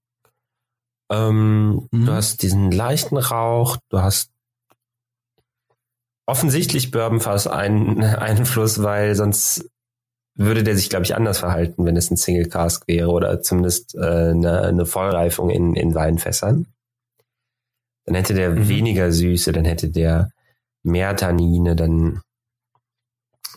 Ähm, 1.12 1.88
Mhm. 1.92 2.06
Du 2.06 2.12
hast 2.12 2.42
diesen 2.42 2.72
leichten 2.72 3.18
Rauch, 3.18 3.78
du 3.90 4.02
hast 4.02 4.32
offensichtlich 6.28 6.92
Bourbon 6.92 7.20
fast 7.20 7.48
einen 7.48 8.04
Einfluss, 8.04 8.82
weil 8.82 9.16
sonst 9.16 9.70
würde 10.38 10.64
der 10.64 10.76
sich, 10.76 10.90
glaube 10.90 11.06
ich, 11.06 11.16
anders 11.16 11.38
verhalten, 11.40 11.86
wenn 11.86 11.96
es 11.96 12.12
ein 12.12 12.18
Single 12.18 12.50
Cask 12.50 12.88
wäre 12.88 13.10
oder 13.10 13.42
zumindest 13.42 13.96
äh, 13.96 14.32
eine, 14.32 14.62
eine 14.64 14.86
Vollreifung 14.86 15.50
in, 15.50 15.76
in 15.76 15.96
Weinfässern. 15.96 16.66
Dann 18.06 18.16
hätte 18.16 18.34
der 18.34 18.52
Mhm. 18.52 18.68
weniger 18.68 19.12
Süße, 19.12 19.52
dann 19.52 19.66
hätte 19.66 19.90
der 19.90 20.32
mehr 20.84 21.16
Tannine, 21.16 21.76
dann 21.76 22.22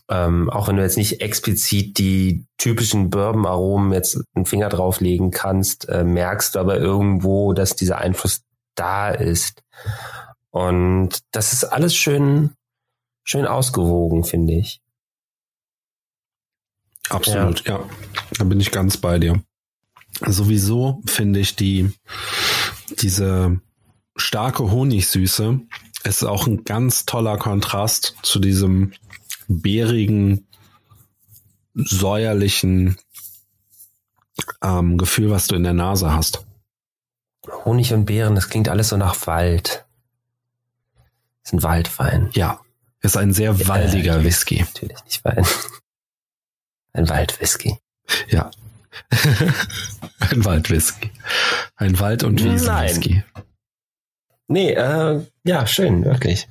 ähm, 0.09 0.49
auch 0.49 0.69
wenn 0.69 0.77
du 0.77 0.83
jetzt 0.83 0.97
nicht 0.97 1.21
explizit 1.21 1.99
die 1.99 2.47
typischen 2.57 3.11
Bourbon-Aromen 3.11 3.93
jetzt 3.93 4.21
einen 4.35 4.47
Finger 4.47 4.69
drauflegen 4.69 5.31
kannst, 5.31 5.89
äh, 5.89 6.05
merkst 6.05 6.55
du 6.55 6.61
aber 6.61 6.79
irgendwo, 6.79 7.53
dass 7.53 7.77
dieser 7.77 7.99
Einfluss 7.99 8.43
da 8.75 9.11
ist. 9.11 9.63
Und 10.51 11.19
das 11.33 11.53
ist 11.53 11.65
alles 11.65 11.95
schön, 11.95 12.55
schön 13.25 13.47
ausgewogen, 13.47 14.25
finde 14.25 14.55
ich. 14.55 14.81
Absolut, 17.11 17.67
ja. 17.67 17.81
Da 18.39 18.45
bin 18.45 18.61
ich 18.61 18.71
ganz 18.71 18.97
bei 18.97 19.19
dir. 19.19 19.43
Sowieso 20.27 21.03
finde 21.07 21.41
ich 21.41 21.55
die, 21.55 21.93
diese 23.01 23.61
starke 24.17 24.71
Honigsüße 24.71 25.61
ist 26.05 26.25
auch 26.25 26.47
ein 26.47 26.65
ganz 26.65 27.05
toller 27.07 27.37
Kontrast 27.37 28.17
zu 28.23 28.39
diesem 28.39 28.93
beerigen, 29.49 30.47
säuerlichen 31.75 32.97
ähm, 34.63 34.99
Gefühl, 34.99 35.31
was 35.31 35.47
du 35.49 35.57
in 35.57 35.65
der 35.65 35.73
Nase 35.75 36.13
hast. 36.13 36.45
Honig 37.65 37.93
und 37.93 38.05
Beeren, 38.05 38.35
das 38.35 38.49
klingt 38.49 38.69
alles 38.69 38.91
so 38.91 38.97
nach 38.97 39.27
Wald. 39.27 39.87
Das 41.43 41.53
ist 41.53 41.53
ein 41.55 41.63
Waldwein. 41.63 42.31
Ja, 42.35 42.61
ist 43.01 43.17
ein 43.17 43.33
sehr 43.33 43.67
waldiger 43.67 44.19
Ja. 44.19 44.25
Whisky. 44.25 44.61
Natürlich 44.61 45.05
nicht 45.05 45.25
Wein. 45.25 45.47
Ein 46.93 47.09
Waldwhisky. 47.09 47.79
Ja. 48.29 48.51
ein 50.21 50.45
Waldwhisky. 50.45 51.11
Ein 51.77 51.99
Wald- 52.01 52.25
und. 52.25 52.43
Wiesenwhisky. 52.43 53.23
Nee, 54.49 54.73
äh, 54.73 55.25
ja, 55.45 55.67
schön, 55.67 56.05
wirklich. 56.05 56.49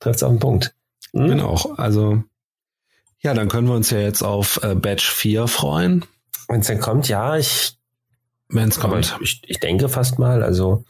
Trifft's 0.00 0.22
auf 0.22 0.32
den 0.32 0.40
Punkt. 0.40 0.74
Hm? 1.14 1.28
Genau, 1.28 1.74
also 1.76 2.22
ja, 3.20 3.32
dann 3.32 3.48
können 3.48 3.68
wir 3.68 3.74
uns 3.74 3.90
ja 3.90 3.98
jetzt 3.98 4.22
auf 4.22 4.62
äh, 4.62 4.74
Batch 4.74 5.10
4 5.10 5.46
freuen, 5.46 6.04
Wenn 6.48 6.60
es 6.60 6.66
dann 6.66 6.80
kommt, 6.80 7.08
ja, 7.08 7.36
ich, 7.36 7.78
wenn 8.48 8.68
es 8.68 8.78
kommt. 8.78 9.16
ich, 9.20 9.40
ich 9.46 9.60
denke 9.60 9.88
fast 9.88 10.18
mal, 10.18 10.42
also 10.42 10.84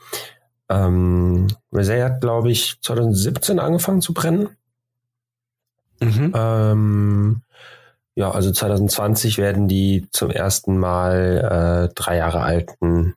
ähm, 0.68 1.46
Rosé 1.72 2.02
hat, 2.02 2.20
glaube 2.20 2.50
ich, 2.50 2.80
2017 2.80 3.60
angefangen 3.60 4.00
zu 4.00 4.14
brennen. 4.14 4.48
Mhm. 6.00 6.32
Ähm, 6.34 7.42
ja, 8.16 8.30
also 8.30 8.50
2020 8.50 9.38
werden 9.38 9.68
die 9.68 10.08
zum 10.10 10.30
ersten 10.30 10.78
Mal 10.78 11.88
äh, 11.90 11.94
drei 11.94 12.16
Jahre 12.16 12.40
alten 12.40 13.14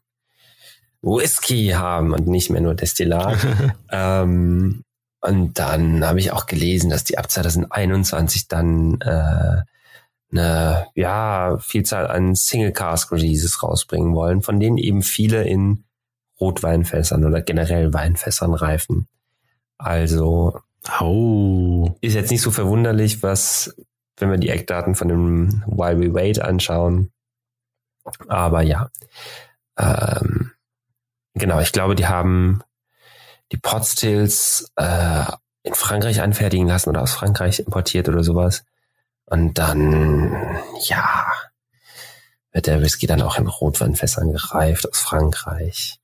Whisky 1.01 1.69
haben 1.69 2.13
und 2.13 2.27
nicht 2.27 2.49
mehr 2.49 2.61
nur 2.61 2.75
Destillat. 2.75 3.37
ähm, 3.91 4.83
und 5.27 5.59
dann 5.59 6.05
habe 6.05 6.19
ich 6.19 6.31
auch 6.31 6.45
gelesen, 6.45 6.89
dass 6.89 7.03
die 7.03 7.17
ab 7.17 7.29
2021 7.29 8.47
dann 8.47 8.99
äh, 9.01 9.61
eine 10.31 10.87
ja, 10.95 11.57
Vielzahl 11.59 12.07
an 12.07 12.35
Single 12.35 12.71
Cask 12.71 13.11
Releases 13.11 13.61
rausbringen 13.61 14.13
wollen, 14.13 14.41
von 14.41 14.59
denen 14.59 14.77
eben 14.77 15.01
viele 15.01 15.43
in 15.43 15.83
Rotweinfässern 16.39 17.25
oder 17.25 17.41
generell 17.41 17.93
Weinfässern 17.93 18.53
reifen. 18.53 19.07
Also 19.77 20.61
oh. 21.01 21.95
ist 21.99 22.13
jetzt 22.13 22.31
nicht 22.31 22.41
so 22.41 22.51
verwunderlich, 22.51 23.21
was, 23.21 23.75
wenn 24.17 24.31
wir 24.31 24.37
die 24.37 24.49
Eckdaten 24.49 24.95
von 24.95 25.09
dem 25.09 25.63
While 25.67 25.99
We 25.99 26.13
Wait 26.13 26.39
anschauen. 26.39 27.11
Aber 28.27 28.61
ja. 28.61 28.89
Ähm, 29.77 30.51
genau, 31.33 31.59
ich 31.59 31.73
glaube, 31.73 31.95
die 31.95 32.07
haben 32.07 32.61
die 33.51 33.57
Potstills 33.57 34.71
äh, 34.75 35.23
in 35.63 35.73
Frankreich 35.73 36.21
anfertigen 36.21 36.67
lassen 36.67 36.89
oder 36.89 37.01
aus 37.01 37.13
Frankreich 37.13 37.59
importiert 37.59 38.09
oder 38.09 38.23
sowas. 38.23 38.63
Und 39.25 39.55
dann, 39.57 40.31
ja, 40.85 41.25
wird 42.51 42.67
der 42.67 42.81
Whisky 42.81 43.07
dann 43.07 43.21
auch 43.21 43.37
in 43.37 43.47
Rotweinfässern 43.47 44.31
gereift 44.31 44.87
aus 44.89 44.99
Frankreich. 44.99 45.99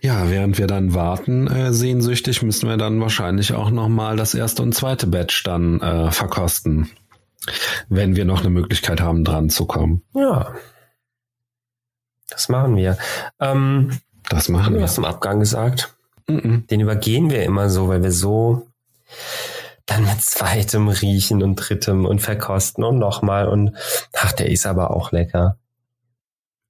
Ja, 0.00 0.28
während 0.30 0.58
wir 0.58 0.66
dann 0.66 0.94
warten, 0.94 1.46
äh, 1.46 1.72
sehnsüchtig, 1.72 2.42
müssen 2.42 2.68
wir 2.68 2.76
dann 2.76 3.00
wahrscheinlich 3.00 3.52
auch 3.54 3.70
nochmal 3.70 4.16
das 4.16 4.34
erste 4.34 4.62
und 4.62 4.74
zweite 4.74 5.06
Batch 5.06 5.44
dann 5.44 5.80
äh, 5.80 6.10
verkosten. 6.10 6.90
Wenn 7.88 8.16
wir 8.16 8.24
noch 8.24 8.40
eine 8.40 8.50
Möglichkeit 8.50 9.00
haben, 9.00 9.22
dran 9.24 9.48
zu 9.50 9.66
kommen. 9.66 10.02
Ja. 10.14 10.54
Das 12.30 12.48
machen 12.48 12.76
wir. 12.76 12.96
Ähm, 13.38 14.00
Das 14.28 14.48
machen 14.48 14.72
wir 14.74 14.80
wir. 14.80 14.84
was 14.84 14.94
zum 14.94 15.04
Abgang 15.04 15.38
gesagt? 15.40 15.94
Mhm. 16.28 16.66
Den 16.68 16.80
übergehen 16.80 17.30
wir 17.30 17.44
immer 17.44 17.70
so, 17.70 17.88
weil 17.88 18.02
wir 18.02 18.12
so 18.12 18.68
dann 19.86 20.04
mit 20.04 20.20
zweitem 20.20 20.88
riechen 20.88 21.42
und 21.42 21.56
drittem 21.56 22.06
und 22.06 22.20
verkosten 22.20 22.84
und 22.84 22.98
nochmal 22.98 23.48
und 23.48 23.72
ach, 24.12 24.32
der 24.32 24.50
ist 24.50 24.66
aber 24.66 24.90
auch 24.92 25.12
lecker. 25.12 25.58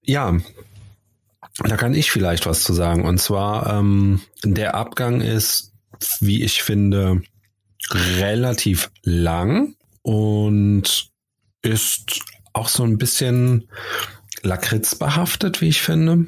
Ja, 0.04 0.36
da 1.58 1.76
kann 1.76 1.94
ich 1.94 2.10
vielleicht 2.10 2.46
was 2.46 2.62
zu 2.62 2.72
sagen. 2.72 3.04
Und 3.04 3.18
zwar, 3.18 3.78
ähm, 3.78 4.22
der 4.42 4.74
Abgang 4.74 5.20
ist, 5.20 5.72
wie 6.20 6.42
ich 6.42 6.62
finde, 6.62 7.22
relativ 7.90 8.90
lang 9.02 9.74
und 10.02 11.10
ist 11.62 12.20
auch 12.52 12.68
so 12.68 12.82
ein 12.82 12.98
bisschen 12.98 13.68
Lakritz 14.42 14.94
behaftet, 14.94 15.60
wie 15.60 15.68
ich 15.68 15.82
finde. 15.82 16.26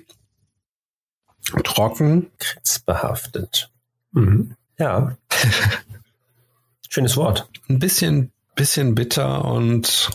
Trocken. 1.64 2.30
Kritzbehaftet. 2.38 3.70
Mhm. 4.12 4.56
Ja. 4.78 5.16
Schönes 6.88 7.16
Wort. 7.16 7.48
ein 7.68 7.78
bisschen, 7.78 8.32
bisschen 8.54 8.94
bitter 8.94 9.44
und 9.44 10.10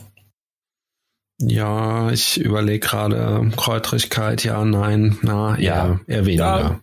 ja, 1.42 2.10
ich 2.12 2.40
überlege 2.40 2.80
gerade 2.86 3.50
Kräutrigkeit, 3.56 4.44
ja, 4.44 4.64
nein, 4.66 5.18
na, 5.22 5.58
Ja. 5.58 6.00
eher, 6.08 6.26
weniger. 6.26 6.82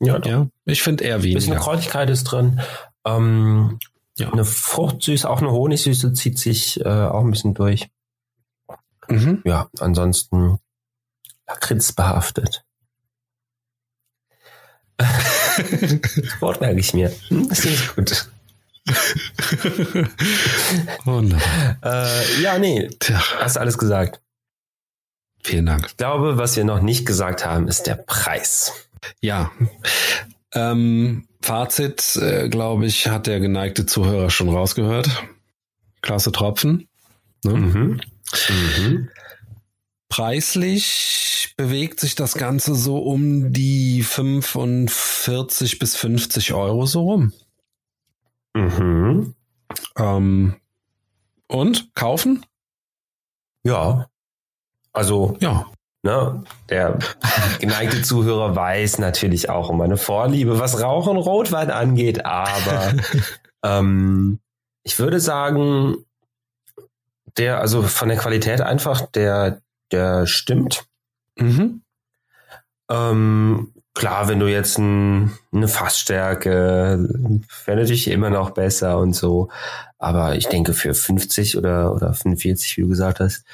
Ja, 0.00 0.18
Ja, 0.24 0.46
ich 0.64 0.82
finde 0.82 1.04
eher 1.04 1.16
Ein 1.16 1.22
bisschen 1.22 1.40
weniger. 1.52 1.60
Kräutigkeit 1.60 2.10
ist 2.10 2.24
drin. 2.24 2.60
Ähm, 3.04 3.78
Ja. 4.18 4.30
Eine 4.32 4.44
Fruchtsüße, 4.44 5.28
auch 5.28 5.40
eine 5.40 5.50
Honigsüße 5.50 6.12
zieht 6.12 6.38
sich 6.38 6.80
äh, 6.84 6.88
auch 6.88 7.24
ein 7.24 7.30
bisschen 7.30 7.54
durch. 7.54 7.88
Mhm. 9.08 9.42
Ja, 9.44 9.68
ansonsten 9.80 10.58
Lakritz 11.48 11.92
behaftet. 11.92 12.64
Das 15.58 16.40
Wort 16.40 16.60
merke 16.60 16.80
ich 16.80 16.94
mir. 16.94 17.12
Hm, 17.28 17.48
Das 17.48 17.64
ist 17.64 17.94
gut. 17.94 18.26
Wunderbar. 21.04 21.76
Äh, 21.84 22.42
ja, 22.42 22.58
nee, 22.58 22.88
Tja, 22.98 23.22
hast 23.38 23.58
alles 23.58 23.78
gesagt. 23.78 24.20
vielen 25.42 25.66
Dank. 25.66 25.86
Ich 25.88 25.96
glaube, 25.96 26.38
was 26.38 26.56
wir 26.56 26.64
noch 26.64 26.80
nicht 26.80 27.04
gesagt 27.06 27.44
haben, 27.44 27.68
ist 27.68 27.86
der 27.86 27.96
Preis. 27.96 28.72
Ja. 29.20 29.50
Ähm, 30.54 31.26
Fazit, 31.42 32.16
äh, 32.16 32.48
glaube 32.48 32.86
ich, 32.86 33.08
hat 33.08 33.26
der 33.26 33.40
geneigte 33.40 33.84
Zuhörer 33.86 34.30
schon 34.30 34.48
rausgehört. 34.48 35.10
Klasse 36.00 36.32
Tropfen. 36.32 36.88
Ne? 37.44 37.52
Mhm. 37.54 38.00
Mhm. 38.48 39.08
Preislich 40.12 41.54
bewegt 41.56 41.98
sich 41.98 42.14
das 42.14 42.34
Ganze 42.34 42.74
so 42.74 42.98
um 42.98 43.50
die 43.50 44.02
45 44.02 45.78
bis 45.78 45.96
50 45.96 46.52
Euro 46.52 46.84
so 46.84 47.00
rum. 47.00 47.32
Mhm. 48.52 49.34
Ähm, 49.96 50.56
und 51.46 51.94
kaufen? 51.94 52.44
Ja. 53.64 54.10
Also, 54.92 55.38
Ja. 55.40 55.72
ne, 56.02 56.44
der 56.68 56.98
geneigte 57.60 58.02
Zuhörer 58.02 58.54
weiß 58.54 58.98
natürlich 58.98 59.48
auch 59.48 59.70
um 59.70 59.78
meine 59.78 59.96
Vorliebe, 59.96 60.58
was 60.58 60.82
Rauch 60.82 61.06
und 61.06 61.16
Rotwein 61.16 61.70
angeht, 61.70 62.26
aber 62.26 62.92
ähm, 63.64 64.40
ich 64.82 64.98
würde 64.98 65.20
sagen, 65.20 66.04
der, 67.38 67.62
also 67.62 67.82
von 67.82 68.08
der 68.10 68.18
Qualität 68.18 68.60
einfach, 68.60 69.00
der, 69.12 69.62
der 69.92 70.26
stimmt. 70.26 70.84
Mhm. 71.38 71.82
Ähm, 72.90 73.72
Klar, 73.94 74.28
wenn 74.28 74.40
du 74.40 74.46
jetzt 74.46 74.78
ein, 74.78 75.36
eine 75.52 75.68
Fassstärke, 75.68 76.98
wäre 77.66 77.76
natürlich 77.76 78.08
immer 78.08 78.30
noch 78.30 78.50
besser 78.50 78.98
und 78.98 79.12
so. 79.12 79.50
Aber 79.98 80.34
ich 80.34 80.48
denke, 80.48 80.72
für 80.72 80.94
50 80.94 81.58
oder, 81.58 81.94
oder 81.94 82.14
45, 82.14 82.78
wie 82.78 82.82
du 82.82 82.88
gesagt 82.88 83.20
hast, 83.20 83.44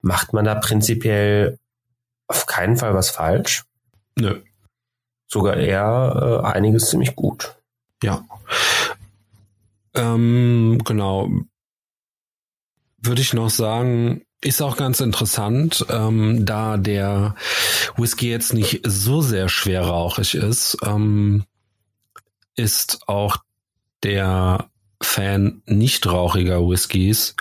macht 0.00 0.32
man 0.32 0.46
da 0.46 0.54
prinzipiell 0.54 1.58
auf 2.28 2.46
keinen 2.46 2.78
Fall 2.78 2.94
was 2.94 3.10
falsch. 3.10 3.64
Nö. 4.18 4.40
Sogar 5.26 5.56
eher 5.56 6.42
äh, 6.42 6.46
einiges 6.46 6.88
ziemlich 6.88 7.14
gut. 7.14 7.54
Ja. 8.02 8.24
Ähm, 9.94 10.80
genau. 10.84 11.28
Würde 12.98 13.20
ich 13.20 13.34
noch 13.34 13.50
sagen, 13.50 14.22
ist 14.44 14.62
auch 14.62 14.76
ganz 14.76 15.00
interessant, 15.00 15.84
ähm, 15.88 16.44
da 16.44 16.76
der 16.76 17.34
Whisky 17.96 18.30
jetzt 18.30 18.52
nicht 18.52 18.82
so 18.84 19.22
sehr 19.22 19.48
schwer 19.48 19.82
rauchig 19.82 20.34
ist, 20.34 20.76
ähm, 20.84 21.44
ist 22.56 23.08
auch 23.08 23.38
der 24.02 24.68
Fan 25.02 25.62
nicht 25.66 26.06
rauchiger 26.06 26.60
Whiskys 26.60 27.34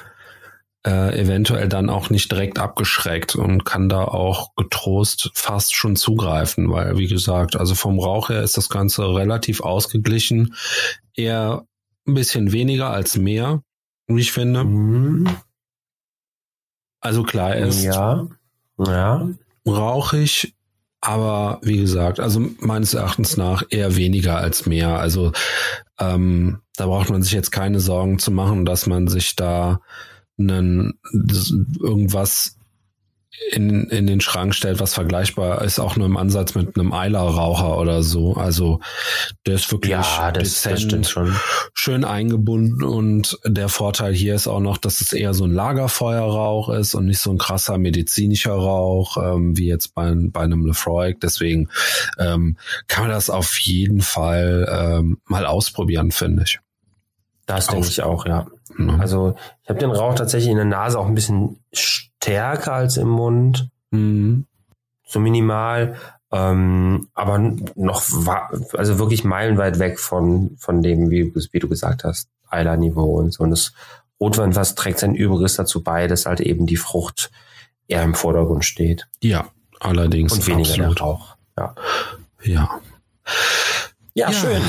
äh, 0.85 1.19
eventuell 1.19 1.69
dann 1.69 1.89
auch 1.89 2.09
nicht 2.09 2.31
direkt 2.31 2.59
abgeschreckt 2.59 3.35
und 3.35 3.63
kann 3.63 3.89
da 3.89 4.03
auch 4.03 4.55
getrost 4.55 5.31
fast 5.33 5.75
schon 5.75 5.95
zugreifen, 5.95 6.69
weil 6.71 6.97
wie 6.97 7.07
gesagt, 7.07 7.55
also 7.55 7.75
vom 7.75 7.99
Rauch 7.99 8.29
her 8.29 8.41
ist 8.41 8.57
das 8.57 8.69
Ganze 8.69 9.15
relativ 9.15 9.61
ausgeglichen, 9.61 10.55
eher 11.15 11.65
ein 12.05 12.15
bisschen 12.15 12.51
weniger 12.51 12.89
als 12.89 13.17
mehr, 13.17 13.61
wie 14.07 14.21
ich 14.21 14.33
finde. 14.33 14.65
Mhm. 14.65 15.29
Also 17.03 17.23
klar, 17.23 17.53
er 17.53 17.67
ist 17.67 17.83
ja. 17.83 18.27
Ja. 18.79 19.29
rauchig, 19.67 20.55
aber 21.01 21.59
wie 21.61 21.77
gesagt, 21.77 22.21
also 22.21 22.41
meines 22.59 22.93
Erachtens 22.93 23.35
nach 23.35 23.63
eher 23.69 23.97
weniger 23.97 24.37
als 24.37 24.65
mehr. 24.65 24.99
Also 24.99 25.33
ähm, 25.99 26.61
da 26.77 26.85
braucht 26.85 27.09
man 27.09 27.21
sich 27.21 27.33
jetzt 27.33 27.51
keine 27.51 27.81
Sorgen 27.81 28.19
zu 28.19 28.31
machen, 28.31 28.63
dass 28.63 28.87
man 28.87 29.09
sich 29.09 29.35
da 29.35 29.81
einen, 30.39 30.97
irgendwas 31.81 32.55
in, 33.51 33.89
in 33.89 34.07
den 34.07 34.21
Schrank 34.21 34.55
stellt, 34.55 34.79
was 34.79 34.93
vergleichbar 34.93 35.61
ist, 35.63 35.79
auch 35.79 35.95
nur 35.95 36.05
im 36.05 36.17
Ansatz 36.17 36.55
mit 36.55 36.77
einem 36.77 36.93
Eiler-Raucher 36.93 37.77
oder 37.77 38.03
so. 38.03 38.33
Also 38.33 38.79
der 39.45 39.55
ist 39.55 39.71
wirklich 39.71 39.91
ja, 39.91 40.31
das, 40.31 40.61
das 40.61 40.81
schon. 41.09 41.35
schön 41.73 42.05
eingebunden 42.05 42.83
und 42.83 43.39
der 43.45 43.69
Vorteil 43.69 44.13
hier 44.13 44.35
ist 44.35 44.47
auch 44.47 44.59
noch, 44.59 44.77
dass 44.77 45.01
es 45.01 45.13
eher 45.13 45.33
so 45.33 45.45
ein 45.45 45.51
Lagerfeuerrauch 45.51 46.69
ist 46.69 46.95
und 46.95 47.05
nicht 47.05 47.19
so 47.19 47.31
ein 47.31 47.37
krasser 47.37 47.77
medizinischer 47.77 48.53
Rauch, 48.53 49.17
ähm, 49.17 49.57
wie 49.57 49.67
jetzt 49.67 49.93
bei, 49.93 50.13
bei 50.15 50.41
einem 50.41 50.65
Lefroy. 50.65 51.15
Deswegen 51.21 51.69
ähm, 52.19 52.57
kann 52.87 53.03
man 53.03 53.11
das 53.11 53.29
auf 53.29 53.57
jeden 53.59 54.01
Fall 54.01 54.67
ähm, 54.69 55.17
mal 55.25 55.45
ausprobieren, 55.45 56.11
finde 56.11 56.43
ich. 56.43 56.59
Das 57.45 57.67
denke 57.67 57.87
ich 57.87 58.01
auch, 58.03 58.25
ja. 58.25 58.47
Mhm. 58.75 59.01
Also 59.01 59.35
ich 59.63 59.69
habe 59.69 59.79
den 59.79 59.91
Rauch 59.91 60.15
tatsächlich 60.15 60.49
in 60.49 60.57
der 60.57 60.65
Nase 60.65 60.97
auch 60.97 61.07
ein 61.07 61.15
bisschen 61.15 61.59
stärker 61.71 62.73
als 62.73 62.97
im 62.97 63.09
Mund. 63.09 63.69
Mhm. 63.91 64.45
So 65.05 65.19
minimal. 65.19 65.95
Ähm, 66.31 67.09
aber 67.13 67.37
noch 67.75 68.03
also 68.73 68.97
wirklich 68.97 69.23
meilenweit 69.23 69.77
weg 69.77 69.99
von, 69.99 70.55
von 70.57 70.81
dem, 70.81 71.11
wie, 71.11 71.33
wie 71.51 71.59
du 71.59 71.67
gesagt 71.67 72.03
hast, 72.03 72.29
Eiler-Niveau 72.49 73.19
und 73.19 73.33
so. 73.33 73.43
Und 73.43 73.51
das 73.51 73.73
Rotweinfass 74.19 74.75
trägt 74.75 74.99
sein 74.99 75.13
Übriges 75.15 75.55
dazu 75.55 75.83
bei, 75.83 76.07
dass 76.07 76.25
halt 76.25 76.39
eben 76.39 76.65
die 76.65 76.77
Frucht 76.77 77.29
eher 77.87 78.03
im 78.03 78.15
Vordergrund 78.15 78.65
steht. 78.65 79.07
Ja, 79.21 79.45
allerdings. 79.79 80.33
Und 80.33 80.47
weniger 80.47 80.69
absolut. 80.69 80.99
der 80.99 81.05
Rauch. 81.05 81.35
Ja. 81.57 81.75
Ja. 82.41 82.81
Ja, 84.15 84.29
ja 84.29 84.33
schön. 84.33 84.61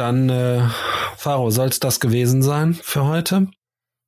Dann, 0.00 0.30
äh, 0.30 0.62
Faro, 1.18 1.50
soll 1.50 1.68
es 1.68 1.78
das 1.78 2.00
gewesen 2.00 2.40
sein 2.40 2.72
für 2.72 3.04
heute? 3.04 3.48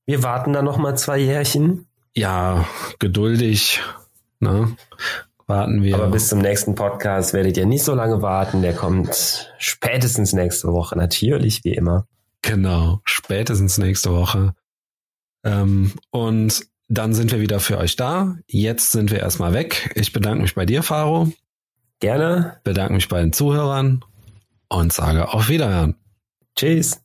Wir 0.06 0.22
warten 0.22 0.54
dann 0.54 0.64
noch 0.64 0.78
mal 0.78 0.96
zwei 0.96 1.18
Jährchen. 1.18 1.86
Ja, 2.14 2.66
geduldig. 2.98 3.82
Ne? 4.40 4.74
Warten 5.46 5.82
wir. 5.82 5.96
Aber 5.96 6.08
bis 6.08 6.28
zum 6.28 6.38
nächsten 6.38 6.74
Podcast 6.74 7.34
werdet 7.34 7.58
ihr 7.58 7.66
nicht 7.66 7.84
so 7.84 7.94
lange 7.94 8.22
warten. 8.22 8.62
Der 8.62 8.72
kommt 8.72 9.52
spätestens 9.58 10.32
nächste 10.32 10.72
Woche. 10.72 10.96
Natürlich, 10.96 11.62
wie 11.62 11.74
immer. 11.74 12.06
Genau, 12.40 13.02
spätestens 13.04 13.76
nächste 13.76 14.14
Woche. 14.14 14.54
Ähm, 15.44 15.92
und 16.08 16.66
dann 16.88 17.12
sind 17.12 17.32
wir 17.32 17.40
wieder 17.40 17.60
für 17.60 17.76
euch 17.76 17.96
da. 17.96 18.38
Jetzt 18.46 18.92
sind 18.92 19.10
wir 19.10 19.20
erstmal 19.20 19.52
weg. 19.52 19.92
Ich 19.94 20.14
bedanke 20.14 20.40
mich 20.40 20.54
bei 20.54 20.64
dir, 20.64 20.82
Faro. 20.82 21.30
Gerne. 22.00 22.60
Bedanke 22.64 22.94
mich 22.94 23.08
bei 23.08 23.20
den 23.20 23.34
Zuhörern 23.34 24.02
und 24.72 24.92
sage 24.92 25.32
auf 25.32 25.48
Wiederhören. 25.48 25.96
Tschüss. 26.56 27.02